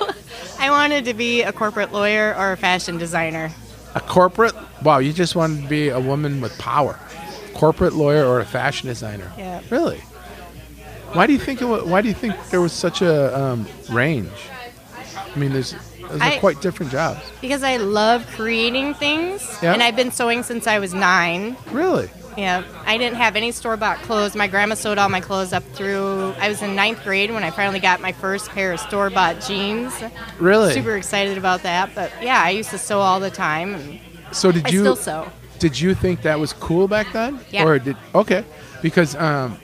I 0.59 0.69
wanted 0.69 1.07
to 1.07 1.15
be 1.15 1.41
a 1.43 1.53
corporate 1.53 1.93
lawyer 1.93 2.35
or 2.37 2.53
a 2.53 2.57
fashion 2.59 2.99
designer. 2.99 3.51
A 3.95 4.01
corporate? 4.01 4.55
Wow, 4.83 4.99
you 4.99 5.15
just 5.15 5.35
wanted 5.35 5.63
to 5.63 5.69
be 5.69 5.89
a 5.89 5.99
woman 6.01 6.43
with 6.43 6.57
power. 6.59 6.99
Corporate 7.55 7.95
lawyer 7.95 8.27
or 8.27 8.41
a 8.41 8.45
fashion 8.45 8.89
designer? 8.89 9.33
Yeah. 9.39 9.63
Really? 9.71 10.03
Why 11.13 11.27
do 11.27 11.33
you 11.33 11.39
think 11.39 11.61
it 11.63 11.67
Why 11.87 12.01
do 12.03 12.09
you 12.09 12.15
think 12.15 12.35
there 12.51 12.61
was 12.61 12.73
such 12.73 13.03
a 13.03 13.39
um, 13.39 13.67
range? 13.91 14.31
I 15.15 15.39
mean, 15.39 15.53
there's, 15.53 15.73
those 16.01 16.21
are 16.21 16.25
I- 16.25 16.39
quite 16.39 16.61
different 16.61 16.93
jobs. 16.93 17.21
Because 17.41 17.63
I 17.63 17.77
love 17.79 18.27
creating 18.35 18.95
things, 18.95 19.59
Yeah. 19.63 19.73
and 19.73 19.83
I've 19.83 19.97
been 19.97 20.11
sewing 20.11 20.43
since 20.43 20.67
I 20.67 20.79
was 20.79 20.93
nine. 20.95 21.57
Really? 21.71 22.11
Yeah, 22.37 22.65
I 22.87 22.97
didn't 22.97 23.17
have 23.19 23.37
any 23.37 23.53
store 23.53 23.77
bought 23.77 23.99
clothes. 23.99 24.35
My 24.35 24.47
grandma 24.49 24.75
sewed 24.75 24.97
all 24.97 25.11
my 25.11 25.21
clothes 25.21 25.53
up 25.53 25.63
through. 25.75 26.33
I 26.41 26.49
was 26.49 26.63
in 26.63 26.75
ninth 26.75 27.05
grade 27.05 27.31
when 27.31 27.45
I 27.45 27.51
finally 27.51 27.79
got 27.81 28.01
my 28.01 28.13
first 28.13 28.49
pair 28.51 28.73
of 28.73 28.81
store 28.81 29.11
bought 29.11 29.41
jeans. 29.43 29.93
Really? 30.39 30.73
Super 30.73 30.97
excited 30.97 31.37
about 31.37 31.63
that. 31.65 31.95
But 31.95 32.11
yeah, 32.23 32.41
I 32.43 32.49
used 32.51 32.71
to 32.71 32.79
sew 32.79 33.01
all 33.01 33.21
the 33.21 33.31
time. 33.31 33.75
And 33.75 34.01
So 34.33 34.51
did 34.51 34.67
I 34.67 34.71
you? 34.71 34.81
still 34.81 34.97
sew. 34.97 35.29
Did 35.59 35.79
you 35.79 35.95
think 35.95 36.23
that 36.23 36.41
was 36.41 36.55
cool 36.55 36.89
back 36.89 37.13
then? 37.13 37.39
Yeah. 37.51 37.65
Or 37.67 37.79
did 37.79 37.97
okay? 38.15 38.45
Because 38.81 39.15
um, 39.17 39.59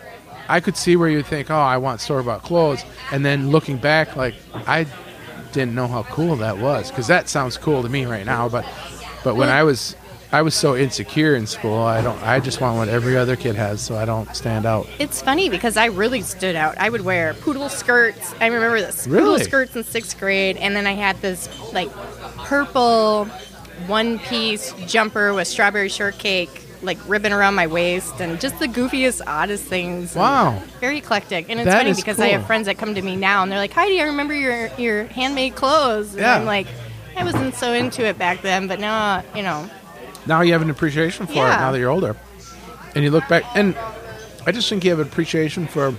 I 0.48 0.60
could 0.60 0.76
see 0.76 0.96
where 0.96 1.08
you 1.08 1.22
think, 1.22 1.50
oh, 1.50 1.56
I 1.56 1.76
want 1.76 2.00
store 2.00 2.22
bought 2.22 2.42
clothes, 2.42 2.84
and 3.12 3.24
then 3.24 3.50
looking 3.50 3.76
back, 3.76 4.16
like 4.16 4.34
I 4.54 4.86
didn't 5.52 5.74
know 5.74 5.88
how 5.88 6.02
cool 6.04 6.36
that 6.36 6.58
was 6.58 6.90
because 6.90 7.06
that 7.08 7.28
sounds 7.28 7.56
cool 7.56 7.82
to 7.82 7.88
me 7.88 8.04
right 8.06 8.24
now. 8.26 8.48
But 8.48 8.66
but 9.24 9.36
when 9.36 9.48
I 9.48 9.62
was 9.62 9.96
I 10.30 10.42
was 10.42 10.54
so 10.54 10.76
insecure 10.76 11.34
in 11.34 11.46
school. 11.46 11.78
I 11.82 12.02
don't. 12.02 12.22
I 12.22 12.38
just 12.40 12.60
want 12.60 12.76
what 12.76 12.88
every 12.88 13.16
other 13.16 13.34
kid 13.34 13.56
has, 13.56 13.80
so 13.80 13.96
I 13.96 14.04
don't 14.04 14.34
stand 14.36 14.66
out. 14.66 14.86
It's 14.98 15.22
funny 15.22 15.48
because 15.48 15.78
I 15.78 15.86
really 15.86 16.20
stood 16.20 16.54
out. 16.54 16.76
I 16.76 16.90
would 16.90 17.00
wear 17.00 17.32
poodle 17.32 17.70
skirts. 17.70 18.34
I 18.38 18.46
remember 18.48 18.78
this 18.78 19.06
Really? 19.06 19.24
poodle 19.24 19.38
skirts 19.44 19.74
in 19.76 19.84
sixth 19.84 20.18
grade, 20.20 20.58
and 20.58 20.76
then 20.76 20.86
I 20.86 20.92
had 20.92 21.16
this 21.22 21.48
like 21.72 21.90
purple 22.44 23.24
one 23.86 24.18
piece 24.18 24.74
jumper 24.86 25.32
with 25.32 25.48
strawberry 25.48 25.88
shortcake 25.88 26.66
like 26.82 26.98
ribbon 27.08 27.32
around 27.32 27.54
my 27.54 27.66
waist, 27.66 28.20
and 28.20 28.40
just 28.40 28.58
the 28.58 28.66
goofiest, 28.68 29.20
oddest 29.26 29.64
things. 29.64 30.14
Wow. 30.14 30.62
very 30.80 30.98
eclectic. 30.98 31.46
And 31.48 31.58
it's 31.60 31.66
That 31.66 31.78
funny 31.78 31.90
is 31.90 31.96
because 31.96 32.18
I 32.20 32.28
cool. 32.30 32.38
have 32.38 32.46
friends 32.46 32.66
that 32.66 32.78
come 32.78 32.94
to 32.94 33.02
me 33.02 33.16
now, 33.16 33.42
and 33.42 33.50
they're 33.50 33.58
like, 33.58 33.72
"Heidi, 33.72 34.00
I 34.00 34.04
remember 34.04 34.34
your 34.34 34.68
your 34.78 35.04
handmade 35.04 35.54
clothes." 35.56 36.12
And 36.12 36.20
Yeah. 36.22 36.36
I'm 36.36 36.44
like, 36.46 36.66
I 37.16 37.24
wasn't 37.24 37.54
so 37.56 37.72
into 37.72 38.04
it 38.06 38.16
back 38.18 38.42
then, 38.42 38.66
but 38.68 38.78
now 38.80 39.22
you 39.34 39.42
know. 39.42 39.68
Now 40.26 40.42
you 40.42 40.52
have 40.52 40.62
an 40.62 40.70
appreciation 40.70 41.26
for 41.26 41.32
it. 41.32 41.36
Yeah. 41.36 41.56
Now 41.60 41.72
that 41.72 41.78
you're 41.78 41.90
older, 41.90 42.14
and 42.94 43.02
you 43.04 43.10
look 43.10 43.26
back, 43.28 43.44
and 43.54 43.74
I 44.46 44.52
just 44.52 44.68
think 44.68 44.84
you 44.84 44.90
have 44.90 45.00
an 45.00 45.06
appreciation 45.08 45.66
for. 45.66 45.94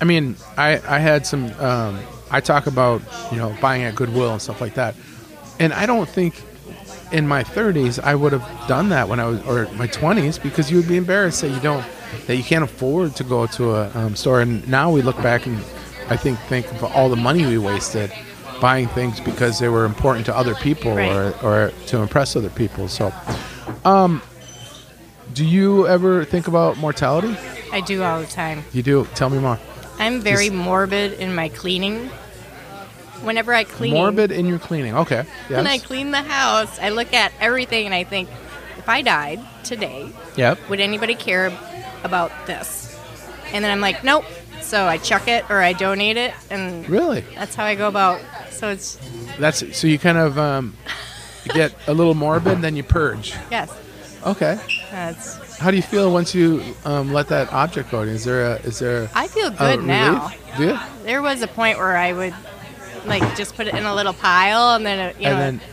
I 0.00 0.04
mean, 0.04 0.36
I 0.56 0.80
I 0.88 0.98
had 0.98 1.26
some. 1.26 1.52
Um, 1.60 1.98
I 2.30 2.40
talk 2.40 2.66
about 2.66 3.02
you 3.30 3.38
know 3.38 3.56
buying 3.60 3.82
at 3.84 3.94
Goodwill 3.94 4.32
and 4.32 4.40
stuff 4.42 4.60
like 4.60 4.74
that, 4.74 4.94
and 5.60 5.72
I 5.72 5.86
don't 5.86 6.08
think 6.08 6.34
in 7.14 7.26
my 7.28 7.42
30s 7.44 8.02
I 8.02 8.14
would 8.14 8.32
have 8.32 8.46
done 8.68 8.88
that 8.90 9.08
when 9.08 9.20
I 9.20 9.26
was 9.26 9.40
or 9.46 9.68
my 9.74 9.86
20s 9.86 10.42
because 10.42 10.70
you 10.70 10.76
would 10.78 10.88
be 10.88 10.96
embarrassed 10.96 11.40
that 11.42 11.50
you 11.50 11.60
don't 11.60 11.84
that 12.26 12.36
you 12.36 12.42
can't 12.42 12.64
afford 12.64 13.14
to 13.16 13.24
go 13.24 13.46
to 13.46 13.74
a 13.76 13.90
um, 13.94 14.16
store. 14.16 14.40
And 14.40 14.66
now 14.68 14.90
we 14.90 15.00
look 15.02 15.16
back 15.22 15.46
and 15.46 15.56
I 16.10 16.16
think 16.16 16.38
think 16.50 16.70
of 16.72 16.84
all 16.84 17.08
the 17.08 17.16
money 17.16 17.46
we 17.46 17.58
wasted 17.58 18.12
buying 18.60 18.88
things 18.88 19.20
because 19.20 19.58
they 19.58 19.68
were 19.68 19.84
important 19.84 20.26
to 20.26 20.36
other 20.36 20.54
people 20.56 20.94
Right. 20.94 21.10
or 21.12 21.34
or 21.42 21.72
to 21.86 21.98
impress 21.98 22.36
other 22.36 22.50
people. 22.50 22.88
So, 22.88 23.12
um, 23.84 24.20
do 25.32 25.44
you 25.44 25.86
ever 25.86 26.24
think 26.24 26.48
about 26.48 26.76
mortality? 26.78 27.36
I 27.72 27.80
do 27.80 28.02
all 28.02 28.20
the 28.20 28.26
time. 28.26 28.64
You 28.72 28.82
do. 28.82 29.06
Tell 29.14 29.30
me 29.30 29.38
more. 29.38 29.58
I'm 29.98 30.20
very 30.20 30.48
Just- 30.50 30.56
morbid 30.56 31.12
in 31.14 31.34
my 31.34 31.48
cleaning. 31.48 32.10
Whenever 33.22 33.54
I 33.54 33.64
clean, 33.64 33.94
Morbid 33.94 34.30
in 34.32 34.46
your 34.46 34.58
cleaning. 34.58 34.94
Okay. 34.96 35.24
when 35.48 35.66
I 35.66 35.78
clean 35.78 36.10
the 36.10 36.22
house, 36.22 36.78
I 36.78 36.90
look 36.90 37.12
at 37.14 37.32
everything 37.40 37.86
and 37.86 37.94
I 37.94 38.04
think, 38.04 38.28
if 38.78 38.88
I 38.88 39.00
died 39.02 39.40
today, 39.62 40.10
Yep. 40.36 40.68
would 40.68 40.80
anybody 40.80 41.14
care 41.14 41.50
about 42.02 42.30
this? 42.46 42.98
And 43.52 43.64
then 43.64 43.70
I'm 43.70 43.80
like, 43.80 44.04
nope. 44.04 44.24
So 44.60 44.86
I 44.86 44.98
chuck 44.98 45.28
it 45.28 45.44
or 45.50 45.60
I 45.60 45.72
donate 45.74 46.16
it, 46.16 46.32
and 46.50 46.88
Really? 46.88 47.20
that's 47.34 47.54
how 47.54 47.64
I 47.64 47.74
go 47.74 47.86
about. 47.88 48.20
So 48.50 48.68
it's 48.70 48.98
That's 49.38 49.76
so 49.76 49.86
you 49.86 49.98
kind 49.98 50.16
of 50.18 50.38
um, 50.38 50.74
get 51.52 51.74
a 51.86 51.92
little 51.94 52.14
morbid, 52.14 52.60
then 52.62 52.74
you 52.76 52.82
purge. 52.82 53.34
yes, 53.50 53.70
Okay. 54.26 54.58
that's. 54.90 55.58
How 55.58 55.70
do 55.70 55.76
you 55.76 55.82
feel 55.82 56.10
once 56.12 56.34
you 56.34 56.62
um, 56.84 57.12
let 57.12 57.28
that 57.28 57.52
object 57.52 57.90
go? 57.90 58.02
Is 58.02 58.24
there 58.24 58.44
a 58.46 58.54
is 58.60 58.78
there 58.80 59.08
I 59.14 59.28
feel 59.28 59.48
a 59.48 59.50
good 59.50 59.84
now. 59.84 60.24
relief? 60.28 60.56
Do 60.56 60.64
you? 60.68 60.78
There 61.04 61.22
was 61.22 61.42
a 61.42 61.46
point 61.46 61.78
where 61.78 61.96
I 61.96 62.12
would 62.12 62.34
like 63.06 63.36
just 63.36 63.54
put 63.56 63.66
it 63.66 63.74
in 63.74 63.84
a 63.84 63.94
little 63.94 64.12
pile, 64.12 64.74
and 64.76 64.84
then 64.84 64.98
it, 65.10 65.16
you 65.16 65.24
know 65.24 65.36
and 65.36 65.60
then 65.60 65.68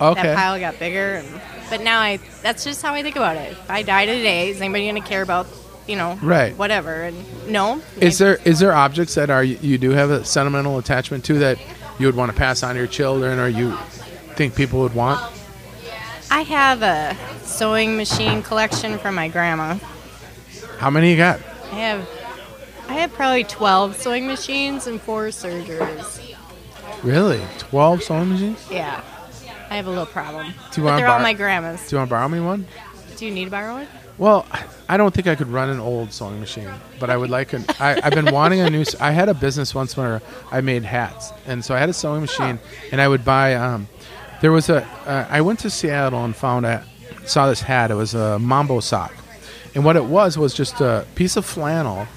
okay. 0.00 0.22
that 0.22 0.36
pile 0.36 0.58
got 0.58 0.78
bigger. 0.78 1.16
And, 1.16 1.40
but 1.68 1.80
now 1.82 2.00
I 2.00 2.18
that's 2.42 2.64
just 2.64 2.82
how 2.82 2.94
I 2.94 3.02
think 3.02 3.16
about 3.16 3.36
it. 3.36 3.52
If 3.52 3.70
I 3.70 3.82
die 3.82 4.06
today, 4.06 4.50
is 4.50 4.60
anybody 4.60 4.88
going 4.88 5.02
to 5.02 5.08
care 5.08 5.22
about 5.22 5.46
you 5.86 5.96
know 5.96 6.18
Right. 6.22 6.56
whatever? 6.56 7.02
And 7.02 7.48
no, 7.48 7.80
Is 7.98 8.18
there 8.18 8.38
is 8.44 8.58
there 8.58 8.72
objects 8.72 9.14
that 9.14 9.30
are 9.30 9.42
you 9.44 9.78
do 9.78 9.90
have 9.90 10.10
a 10.10 10.24
sentimental 10.24 10.78
attachment 10.78 11.24
to 11.26 11.38
that 11.40 11.58
you 11.98 12.06
would 12.06 12.16
want 12.16 12.30
to 12.30 12.36
pass 12.36 12.62
on 12.62 12.74
to 12.74 12.78
your 12.78 12.88
children 12.88 13.38
or 13.38 13.48
you 13.48 13.76
think 14.34 14.54
people 14.54 14.80
would 14.80 14.94
want? 14.94 15.20
I 16.30 16.42
have 16.42 16.82
a 16.82 17.16
sewing 17.42 17.96
machine 17.96 18.42
collection 18.42 18.98
from 18.98 19.16
my 19.16 19.26
grandma. 19.28 19.78
How 20.78 20.88
many 20.88 21.10
you 21.10 21.16
got? 21.16 21.40
I 21.72 21.74
have 21.74 22.08
I 22.88 22.94
have 22.94 23.12
probably 23.12 23.44
twelve 23.44 23.96
sewing 23.96 24.26
machines 24.26 24.86
and 24.86 25.00
four 25.00 25.30
sergers. 25.32 26.19
Really? 27.02 27.40
Twelve 27.58 28.02
sewing 28.02 28.30
machines? 28.30 28.66
Yeah. 28.70 29.02
I 29.70 29.76
have 29.76 29.86
a 29.86 29.90
little 29.90 30.06
problem. 30.06 30.46
Do 30.46 30.52
you 30.52 30.56
but 30.78 30.82
wanna 30.82 30.96
they're 30.96 31.08
all 31.08 31.20
my 31.20 31.32
grandma's. 31.32 31.88
Do 31.88 31.94
you 31.94 31.98
want 31.98 32.08
to 32.08 32.14
borrow 32.14 32.28
me 32.28 32.40
one? 32.40 32.66
Do 33.16 33.24
you 33.24 33.30
need 33.30 33.44
to 33.44 33.50
borrow 33.50 33.74
one? 33.74 33.86
Well, 34.18 34.46
I 34.88 34.96
don't 34.96 35.14
think 35.14 35.28
I 35.28 35.34
could 35.34 35.48
run 35.48 35.70
an 35.70 35.78
old 35.80 36.12
sewing 36.12 36.40
machine, 36.40 36.68
but 36.98 37.08
I 37.08 37.16
would 37.16 37.30
like 37.30 37.52
an. 37.52 37.64
I, 37.78 38.00
I've 38.02 38.12
been 38.12 38.34
wanting 38.34 38.60
a 38.60 38.68
new. 38.68 38.84
I 38.98 39.12
had 39.12 39.28
a 39.28 39.34
business 39.34 39.74
once 39.74 39.96
where 39.96 40.20
I 40.50 40.60
made 40.60 40.84
hats, 40.84 41.32
and 41.46 41.64
so 41.64 41.74
I 41.74 41.78
had 41.78 41.88
a 41.88 41.92
sewing 41.92 42.20
machine, 42.20 42.58
and 42.90 43.00
I 43.00 43.08
would 43.08 43.24
buy. 43.24 43.54
Um, 43.54 43.88
there 44.42 44.52
was 44.52 44.68
a. 44.68 44.84
Uh, 45.06 45.26
I 45.30 45.40
went 45.40 45.60
to 45.60 45.70
Seattle 45.70 46.24
and 46.24 46.34
found 46.34 46.66
a. 46.66 46.84
Saw 47.24 47.48
this 47.48 47.62
hat. 47.62 47.90
It 47.90 47.94
was 47.94 48.14
a 48.14 48.38
mambo 48.38 48.80
sock, 48.80 49.14
and 49.74 49.84
what 49.84 49.96
it 49.96 50.04
was 50.04 50.36
was 50.36 50.52
just 50.52 50.80
a 50.80 51.06
piece 51.14 51.36
of 51.36 51.46
flannel 51.46 52.08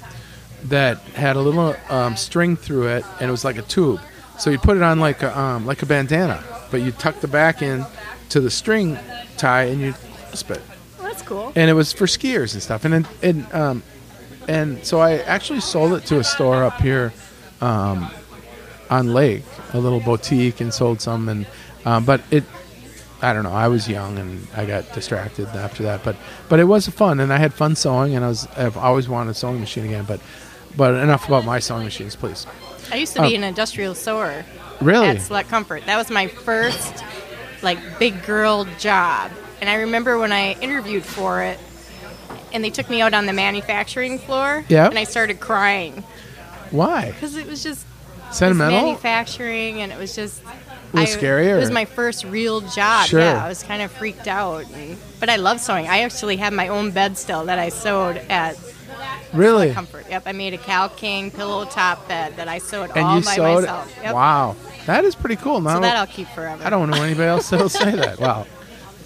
that 0.64 0.98
had 1.14 1.36
a 1.36 1.40
little 1.40 1.76
um, 1.88 2.16
string 2.16 2.56
through 2.56 2.88
it, 2.88 3.04
and 3.20 3.28
it 3.28 3.30
was 3.30 3.44
like 3.44 3.56
a 3.56 3.62
tube. 3.62 4.00
So 4.38 4.50
you 4.50 4.58
put 4.58 4.76
it 4.76 4.82
on 4.82 5.00
like 5.00 5.22
a 5.22 5.38
um, 5.38 5.64
like 5.66 5.82
a 5.82 5.86
bandana, 5.86 6.42
but 6.70 6.82
you 6.82 6.90
tuck 6.92 7.20
the 7.20 7.28
back 7.28 7.62
in 7.62 7.84
to 8.30 8.40
the 8.40 8.50
string 8.50 8.98
tie, 9.36 9.64
and 9.64 9.80
you 9.80 9.92
clasp 9.92 10.50
it 10.50 10.60
Well, 10.98 11.08
that's 11.08 11.22
cool. 11.22 11.52
and 11.54 11.70
it 11.70 11.74
was 11.74 11.92
for 11.92 12.06
skiers 12.06 12.52
and 12.54 12.62
stuff. 12.62 12.84
And 12.84 13.06
and 13.22 13.52
um, 13.52 13.82
and 14.48 14.84
so 14.84 15.00
I 15.00 15.18
actually 15.18 15.60
sold 15.60 15.92
it 15.94 16.04
to 16.06 16.18
a 16.18 16.24
store 16.24 16.64
up 16.64 16.80
here 16.80 17.12
um, 17.60 18.10
on 18.90 19.12
Lake, 19.14 19.44
a 19.72 19.78
little 19.78 20.00
boutique, 20.00 20.60
and 20.60 20.74
sold 20.74 21.00
some. 21.00 21.28
And 21.28 21.46
um, 21.84 22.04
but 22.04 22.20
it, 22.30 22.44
I 23.22 23.32
don't 23.32 23.44
know. 23.44 23.52
I 23.52 23.68
was 23.68 23.88
young 23.88 24.18
and 24.18 24.46
I 24.56 24.66
got 24.66 24.92
distracted 24.92 25.46
after 25.48 25.84
that. 25.84 26.02
But 26.04 26.16
but 26.48 26.58
it 26.58 26.64
was 26.64 26.88
fun, 26.88 27.20
and 27.20 27.32
I 27.32 27.38
had 27.38 27.54
fun 27.54 27.76
sewing, 27.76 28.16
and 28.16 28.24
I 28.24 28.28
was 28.28 28.48
I've 28.56 28.76
always 28.76 29.08
wanted 29.08 29.30
a 29.30 29.34
sewing 29.34 29.60
machine 29.60 29.84
again. 29.84 30.04
But 30.06 30.20
but 30.76 30.94
enough 30.94 31.28
about 31.28 31.44
my 31.44 31.60
sewing 31.60 31.84
machines, 31.84 32.16
please. 32.16 32.46
I 32.94 32.98
used 32.98 33.14
to 33.14 33.22
be 33.22 33.32
Oh. 33.32 33.38
an 33.38 33.42
industrial 33.42 33.96
sewer 33.96 34.44
Really? 34.80 35.08
at 35.08 35.20
Select 35.20 35.48
Comfort. 35.48 35.84
That 35.86 35.96
was 35.96 36.10
my 36.10 36.28
first 36.28 37.02
like 37.60 37.98
big 37.98 38.24
girl 38.24 38.66
job. 38.78 39.32
And 39.60 39.68
I 39.68 39.74
remember 39.76 40.16
when 40.18 40.30
I 40.30 40.52
interviewed 40.60 41.04
for 41.04 41.42
it 41.42 41.58
and 42.52 42.62
they 42.62 42.70
took 42.70 42.88
me 42.88 43.00
out 43.00 43.12
on 43.12 43.26
the 43.26 43.32
manufacturing 43.32 44.20
floor 44.20 44.64
Yeah. 44.68 44.86
and 44.88 44.96
I 44.96 45.02
started 45.04 45.40
crying 45.40 46.04
Why? 46.70 47.10
because 47.10 47.34
it 47.36 47.48
was 47.48 47.64
just 47.64 47.80
it 47.84 48.28
was 48.28 48.36
Sentimental? 48.38 48.80
manufacturing 48.82 49.80
and 49.82 49.90
it 49.90 49.98
was 49.98 50.14
just 50.14 50.42
A 50.44 50.46
little 50.96 51.00
I- 51.00 51.04
scary, 51.18 51.48
It 51.48 51.56
was 51.56 51.72
my 51.72 51.84
first 51.86 52.24
real 52.24 52.60
job. 52.60 53.06
Sure. 53.08 53.18
Yeah, 53.20 53.44
I 53.44 53.48
was 53.48 53.64
kind 53.64 53.82
of 53.82 53.90
freaked 53.90 54.28
out. 54.28 54.66
And, 54.72 54.96
but 55.18 55.28
I 55.28 55.34
love 55.36 55.60
sewing. 55.60 55.88
I 55.88 56.02
actually 56.02 56.36
have 56.36 56.52
my 56.52 56.68
own 56.68 56.92
bed 56.92 57.18
still 57.18 57.44
that 57.46 57.58
I 57.58 57.70
sewed 57.70 58.18
at 58.28 58.56
Really? 59.34 59.72
Comfort. 59.72 60.06
Yep, 60.08 60.22
I 60.26 60.32
made 60.32 60.54
a 60.54 60.58
Cal 60.58 60.88
King 60.88 61.30
pillow 61.30 61.64
top 61.64 62.06
bed 62.08 62.36
that 62.36 62.48
I 62.48 62.58
sewed 62.58 62.90
And 62.94 63.04
all 63.06 63.18
you 63.18 63.24
by 63.24 63.34
sewed? 63.34 63.62
myself. 63.62 63.92
Yep. 64.02 64.14
Wow, 64.14 64.56
that 64.86 65.04
is 65.04 65.14
pretty 65.14 65.36
cool. 65.36 65.60
Now 65.60 65.74
So 65.74 65.80
that 65.80 65.96
I'll 65.96 66.06
keep 66.06 66.28
forever. 66.28 66.62
I 66.64 66.70
don't 66.70 66.88
know 66.90 67.02
anybody 67.02 67.28
else 67.28 67.50
that'll 67.50 67.68
say 67.68 67.90
that. 67.92 68.18
Wow. 68.24 68.46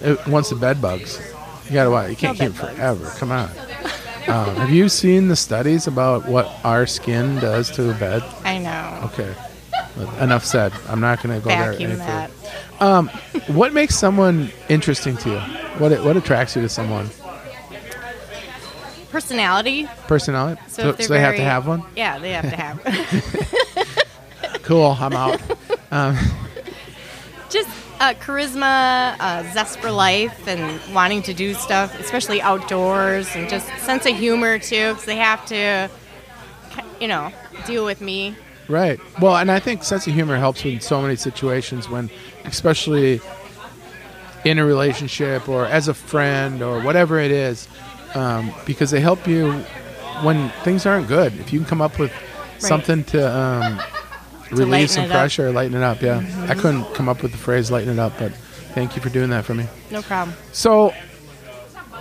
It, 0.01 0.25
once 0.27 0.49
the 0.49 0.55
bed 0.55 0.81
bugs, 0.81 1.19
you 1.65 1.73
gotta 1.73 1.89
what? 1.91 2.09
You 2.09 2.15
can't 2.15 2.39
No 2.39 2.45
keep 2.45 2.55
it 2.55 2.61
bed 2.61 2.67
bugs. 2.67 2.77
forever. 2.77 3.05
Come 3.19 3.31
on. 3.31 3.49
Um, 4.27 4.55
have 4.57 4.69
you 4.69 4.87
seen 4.89 5.27
the 5.27 5.35
studies 5.35 5.87
about 5.87 6.25
what 6.27 6.47
our 6.63 6.85
skin 6.85 7.35
does 7.39 7.71
to 7.71 7.89
a 7.89 7.93
bed? 7.95 8.23
I 8.45 8.59
know. 8.59 9.09
Okay. 9.11 9.33
Enough 10.21 10.45
said. 10.45 10.71
I'm 10.87 10.99
not 11.01 11.21
going 11.23 11.35
to 11.37 11.43
go 11.43 11.49
there 11.49 11.71
Vacuum 11.71 11.91
any 11.91 11.99
that. 11.99 12.29
further. 12.29 13.51
What 13.53 13.73
makes 13.73 13.95
someone 13.97 14.51
interesting 14.69 15.17
to 15.17 15.29
you? 15.31 15.39
What 15.79 15.91
what 16.05 16.15
attracts 16.15 16.55
you 16.55 16.61
to 16.61 16.69
someone? 16.69 17.09
Personality. 19.11 19.87
Personality. 20.07 20.61
So, 20.67 20.91
So, 20.93 20.97
so 21.03 21.13
they 21.13 21.19
have 21.19 21.35
to 21.35 21.43
have 21.43 21.67
one. 21.67 21.83
Yeah, 21.95 22.19
they 22.19 22.31
have 22.31 22.49
to 22.49 22.55
have. 22.55 24.05
Cool. 24.63 24.95
I'm 24.99 25.13
out. 25.13 25.41
Just 27.49 27.69
uh, 27.99 28.13
charisma, 28.13 29.15
uh, 29.19 29.51
zest 29.51 29.79
for 29.79 29.89
life, 29.89 30.47
and 30.47 30.79
wanting 30.93 31.23
to 31.23 31.33
do 31.33 31.55
stuff, 31.55 31.99
especially 31.99 32.39
outdoors, 32.39 33.35
and 33.35 33.49
just 33.49 33.67
sense 33.79 34.05
of 34.05 34.15
humor 34.15 34.59
too, 34.59 34.89
because 34.89 35.05
they 35.05 35.15
have 35.15 35.43
to, 35.47 35.89
you 37.01 37.07
know, 37.07 37.31
deal 37.65 37.83
with 37.83 37.99
me. 37.99 38.35
Right. 38.67 38.99
Well, 39.19 39.37
and 39.37 39.49
I 39.49 39.59
think 39.59 39.83
sense 39.83 40.05
of 40.05 40.13
humor 40.13 40.37
helps 40.37 40.63
in 40.63 40.79
so 40.81 41.01
many 41.01 41.15
situations 41.15 41.89
when, 41.89 42.11
especially 42.45 43.21
in 44.45 44.59
a 44.59 44.65
relationship 44.65 45.49
or 45.49 45.65
as 45.65 45.87
a 45.87 45.95
friend 45.95 46.61
or 46.61 46.79
whatever 46.81 47.19
it 47.19 47.31
is, 47.31 47.67
um, 48.15 48.53
because 48.65 48.91
they 48.91 48.99
help 48.99 49.27
you 49.27 49.51
when 50.23 50.49
things 50.63 50.85
aren't 50.85 51.07
good. 51.07 51.33
If 51.39 51.53
you 51.53 51.59
can 51.59 51.67
come 51.67 51.81
up 51.81 51.97
with 51.99 52.11
something 52.57 53.03
to 53.05 53.35
um, 53.37 53.79
relieve 54.51 54.89
some 54.89 55.05
it 55.05 55.11
up. 55.11 55.15
pressure, 55.17 55.51
lighten 55.51 55.75
it 55.77 55.83
up. 55.83 56.01
Yeah, 56.01 56.23
I 56.49 56.55
couldn't 56.55 56.93
come 56.93 57.07
up 57.09 57.21
with 57.23 57.31
the 57.31 57.37
phrase 57.37 57.71
"lighten 57.71 57.93
it 57.93 57.99
up," 57.99 58.13
but 58.19 58.31
thank 58.73 58.95
you 58.95 59.01
for 59.01 59.09
doing 59.09 59.29
that 59.31 59.45
for 59.45 59.53
me. 59.53 59.65
No 59.91 60.01
problem. 60.01 60.35
So, 60.51 60.93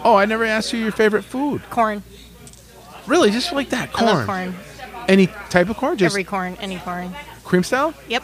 oh, 0.05 0.17
I 0.17 0.25
never 0.25 0.45
asked 0.45 0.73
you 0.73 0.81
your 0.81 0.93
favorite 0.93 1.23
food. 1.25 1.63
Corn. 1.71 2.03
Really, 3.07 3.31
just 3.31 3.53
like 3.53 3.71
that, 3.71 3.93
corn. 3.93 4.09
I 4.09 4.13
love 4.15 4.27
corn. 4.27 4.55
Any 5.09 5.29
type 5.49 5.71
of 5.71 5.77
corn, 5.79 5.97
just 5.97 6.13
Every 6.13 6.25
corn, 6.25 6.57
any 6.61 6.79
corn. 6.79 7.15
cream 7.45 7.63
style, 7.63 7.95
Yep. 8.09 8.23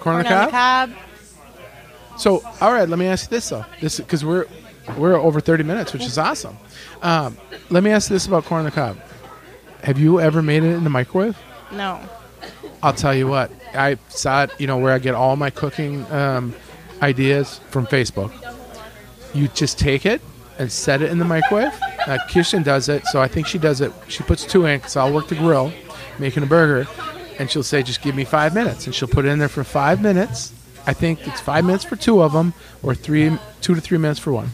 corn, 0.00 0.16
on 0.16 0.24
Corn 0.24 0.24
the 0.24 0.34
on 0.34 0.50
cob. 0.50 0.90
the 0.90 0.94
cob. 0.96 1.04
So, 2.18 2.42
all 2.60 2.72
right, 2.72 2.86
let 2.88 2.98
me 2.98 3.06
ask 3.06 3.30
you 3.30 3.36
this 3.36 3.48
though. 3.48 3.64
This 3.80 3.98
because 3.98 4.24
we're 4.24 4.46
we're 4.96 5.14
over 5.16 5.40
thirty 5.40 5.64
minutes, 5.64 5.92
which 5.92 6.04
is 6.04 6.18
awesome. 6.18 6.56
Um, 7.02 7.36
let 7.70 7.82
me 7.82 7.90
ask 7.90 8.10
you 8.10 8.14
this 8.14 8.26
about 8.26 8.44
corn 8.44 8.60
on 8.60 8.64
the 8.64 8.70
cob. 8.70 8.98
Have 9.82 9.98
you 9.98 10.20
ever 10.20 10.42
made 10.42 10.62
it 10.62 10.74
in 10.74 10.84
the 10.84 10.90
microwave? 10.90 11.36
No. 11.72 12.00
I'll 12.82 12.92
tell 12.94 13.14
you 13.14 13.26
what. 13.26 13.50
I 13.74 13.98
saw 14.08 14.44
it. 14.44 14.50
You 14.58 14.66
know 14.66 14.78
where 14.78 14.92
I 14.92 14.98
get 14.98 15.14
all 15.14 15.36
my 15.36 15.50
cooking 15.50 16.10
um, 16.12 16.54
ideas 17.02 17.60
from 17.70 17.86
Facebook. 17.86 18.32
You 19.34 19.48
just 19.48 19.78
take 19.78 20.06
it 20.06 20.20
and 20.58 20.70
set 20.70 21.02
it 21.02 21.10
in 21.10 21.18
the 21.18 21.24
microwave. 21.24 21.72
Uh, 22.06 22.18
Kirsten 22.30 22.62
does 22.62 22.88
it, 22.88 23.06
so 23.06 23.20
I 23.20 23.28
think 23.28 23.46
she 23.46 23.58
does 23.58 23.80
it. 23.80 23.92
She 24.08 24.22
puts 24.22 24.44
two 24.44 24.66
in 24.66 24.82
so 24.84 25.00
I'll 25.00 25.12
work 25.12 25.28
the 25.28 25.34
grill, 25.34 25.72
making 26.18 26.42
a 26.42 26.46
burger, 26.46 26.88
and 27.38 27.50
she'll 27.50 27.62
say, 27.62 27.82
"Just 27.82 28.02
give 28.02 28.14
me 28.14 28.24
five 28.24 28.54
minutes," 28.54 28.86
and 28.86 28.94
she'll 28.94 29.08
put 29.08 29.24
it 29.24 29.28
in 29.28 29.38
there 29.38 29.48
for 29.48 29.64
five 29.64 30.00
minutes. 30.00 30.52
I 30.86 30.94
think 30.94 31.26
it's 31.26 31.40
five 31.40 31.64
minutes 31.64 31.84
for 31.84 31.96
two 31.96 32.22
of 32.22 32.32
them, 32.32 32.54
or 32.82 32.94
three, 32.94 33.36
two 33.60 33.74
to 33.74 33.80
three 33.80 33.98
minutes 33.98 34.18
for 34.18 34.32
one. 34.32 34.48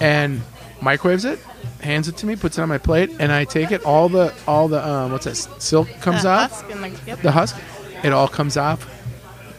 And 0.00 0.42
microwaves 0.82 1.24
it, 1.24 1.38
hands 1.80 2.08
it 2.08 2.16
to 2.18 2.26
me, 2.26 2.36
puts 2.36 2.58
it 2.58 2.62
on 2.62 2.68
my 2.68 2.78
plate, 2.78 3.10
and 3.18 3.32
I 3.32 3.44
take 3.44 3.70
it. 3.70 3.82
All 3.84 4.08
the 4.08 4.34
all 4.46 4.68
the 4.68 4.86
um, 4.86 5.12
what's 5.12 5.24
that 5.24 5.36
silk 5.36 5.88
comes 6.00 6.22
The 6.22 6.28
off 6.30 6.50
husk 6.50 6.70
and 6.70 6.84
the- 6.84 7.00
yep. 7.06 7.22
the 7.22 7.30
husk, 7.32 7.56
it 8.04 8.12
all 8.12 8.28
comes 8.28 8.56
off 8.56 8.86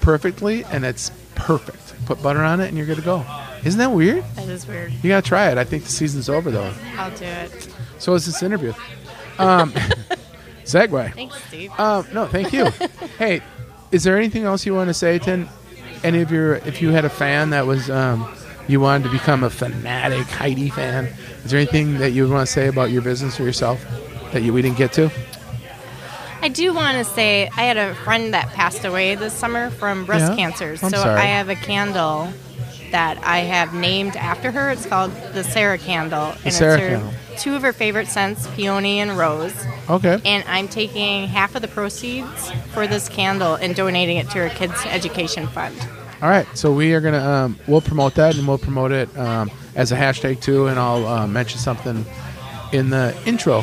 perfectly, 0.02 0.64
and 0.66 0.86
it's 0.86 1.12
perfect. 1.36 1.94
Put 2.06 2.22
butter 2.22 2.42
on 2.44 2.60
it, 2.62 2.68
and 2.68 2.78
you're 2.78 2.86
good 2.86 2.98
to 2.98 3.02
go. 3.04 3.26
Isn't 3.66 3.80
that 3.80 3.92
weird? 3.92 4.24
That 4.36 4.48
is 4.48 4.68
weird. 4.68 4.94
You 5.04 5.10
gotta 5.10 5.28
try 5.28 5.50
it. 5.52 5.58
I 5.58 5.64
think 5.64 5.84
the 5.84 5.90
season's 5.92 6.30
over 6.30 6.52
though. 6.52 6.72
I'll 6.98 7.12
do 7.18 7.26
it. 7.26 7.70
So 7.98 8.14
is 8.14 8.26
this 8.26 8.44
interview. 8.44 8.74
Um, 9.40 9.72
segue. 10.64 11.14
Thanks, 11.14 11.44
Steve. 11.46 11.72
Um, 11.80 12.08
no, 12.14 12.26
thank 12.28 12.54
you. 12.54 12.66
hey, 13.18 13.42
is 13.92 14.04
there 14.04 14.18
anything 14.18 14.44
else 14.44 14.66
you 14.66 14.74
want 14.76 14.90
to 14.90 14.94
say, 14.94 15.18
Tin? 15.20 15.50
Any 16.04 16.22
of 16.22 16.32
your, 16.32 16.56
if 16.58 16.82
you 16.82 16.90
had 16.92 17.06
a 17.06 17.10
fan 17.10 17.50
that 17.50 17.66
was, 17.66 17.90
um, 17.90 18.32
you 18.68 18.80
wanted 18.80 19.06
to 19.06 19.10
become 19.12 19.44
a 19.44 19.50
fanatic 19.50 20.26
Heidi 20.28 20.70
fan, 20.70 21.06
is 21.44 21.52
there 21.52 21.60
anything 21.60 21.98
that 22.00 22.12
you 22.12 22.24
would 22.24 22.32
want 22.32 22.48
to 22.48 22.52
say 22.52 22.68
about 22.68 22.92
your 22.92 23.02
business 23.02 23.40
or 23.40 23.44
yourself 23.44 23.84
that 24.34 24.42
you, 24.44 24.54
we 24.54 24.62
didn't 24.62 24.78
get 24.78 24.94
to? 24.94 25.10
I 26.42 26.50
do 26.50 26.74
want 26.74 26.98
to 26.98 27.04
say 27.04 27.48
I 27.58 27.64
had 27.64 27.78
a 27.78 27.96
friend 27.96 28.34
that 28.34 28.50
passed 28.50 28.86
away 28.86 29.16
this 29.16 29.34
summer 29.34 29.70
from 29.72 30.06
breast 30.06 30.32
Yeah? 30.32 30.36
cancer. 30.36 30.70
I'm 30.72 30.78
so 30.78 30.98
sorry. 30.98 31.20
I 31.20 31.26
have 31.26 31.50
a 31.50 31.56
candle 31.56 32.32
that 32.92 33.18
I 33.24 33.40
have 33.40 33.74
named 33.74 34.16
after 34.16 34.52
her. 34.52 34.70
It's 34.70 34.86
called 34.86 35.12
the 35.34 35.44
Sarah 35.44 35.78
Candle. 35.78 36.34
and 36.46 36.54
Sarah 36.54 36.74
it's 36.76 36.82
her, 36.84 36.90
Candle. 36.90 37.14
two 37.38 37.56
of 37.56 37.62
her 37.64 37.74
favorite 37.74 38.08
scents, 38.08 38.48
peony 38.56 39.00
and 39.00 39.18
rose. 39.18 39.54
Okay. 39.90 40.22
And 40.24 40.44
I'm 40.48 40.68
taking 40.68 41.28
half 41.28 41.56
of 41.56 41.62
the 41.64 41.68
proceeds 41.68 42.52
for 42.74 42.86
this 42.88 43.10
candle 43.10 43.56
and 43.56 43.76
donating 43.76 44.18
it 44.18 44.30
to 44.30 44.38
her 44.48 44.50
kids' 44.50 44.86
education 44.86 45.48
fund. 45.48 45.76
All 46.22 46.30
right, 46.30 46.48
so 46.58 46.72
we 46.74 46.94
are 46.96 47.02
gonna 47.02 47.24
um, 47.24 47.60
we'll 47.68 47.82
promote 47.82 48.16
that 48.16 48.36
and 48.38 48.48
we'll 48.48 48.58
promote 48.58 48.92
it 48.92 49.16
um, 49.18 49.52
as 49.76 49.92
a 49.92 49.96
hashtag 49.96 50.42
too, 50.42 50.66
and 50.68 50.80
I'll 50.80 51.06
uh, 51.06 51.28
mention 51.28 51.60
something 51.60 52.04
in 52.74 52.90
the 52.90 53.16
intro 53.26 53.62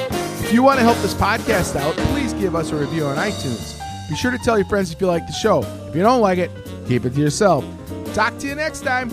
If 0.45 0.53
you 0.53 0.61
want 0.61 0.77
to 0.77 0.83
help 0.83 0.97
this 0.97 1.15
podcast 1.15 1.75
out, 1.75 1.95
please 2.09 2.31
give 2.33 2.55
us 2.55 2.69
a 2.69 2.75
review 2.75 3.05
on 3.05 3.17
iTunes. 3.17 3.79
Be 4.07 4.15
sure 4.15 4.29
to 4.29 4.37
tell 4.37 4.55
your 4.55 4.67
friends 4.67 4.93
if 4.93 5.01
you 5.01 5.07
like 5.07 5.25
the 5.25 5.33
show. 5.33 5.63
If 5.87 5.95
you 5.95 6.03
don't 6.03 6.21
like 6.21 6.37
it, 6.37 6.51
keep 6.87 7.03
it 7.05 7.15
to 7.15 7.19
yourself. 7.19 7.65
Talk 8.13 8.37
to 8.37 8.47
you 8.47 8.53
next 8.53 8.81
time. 8.81 9.09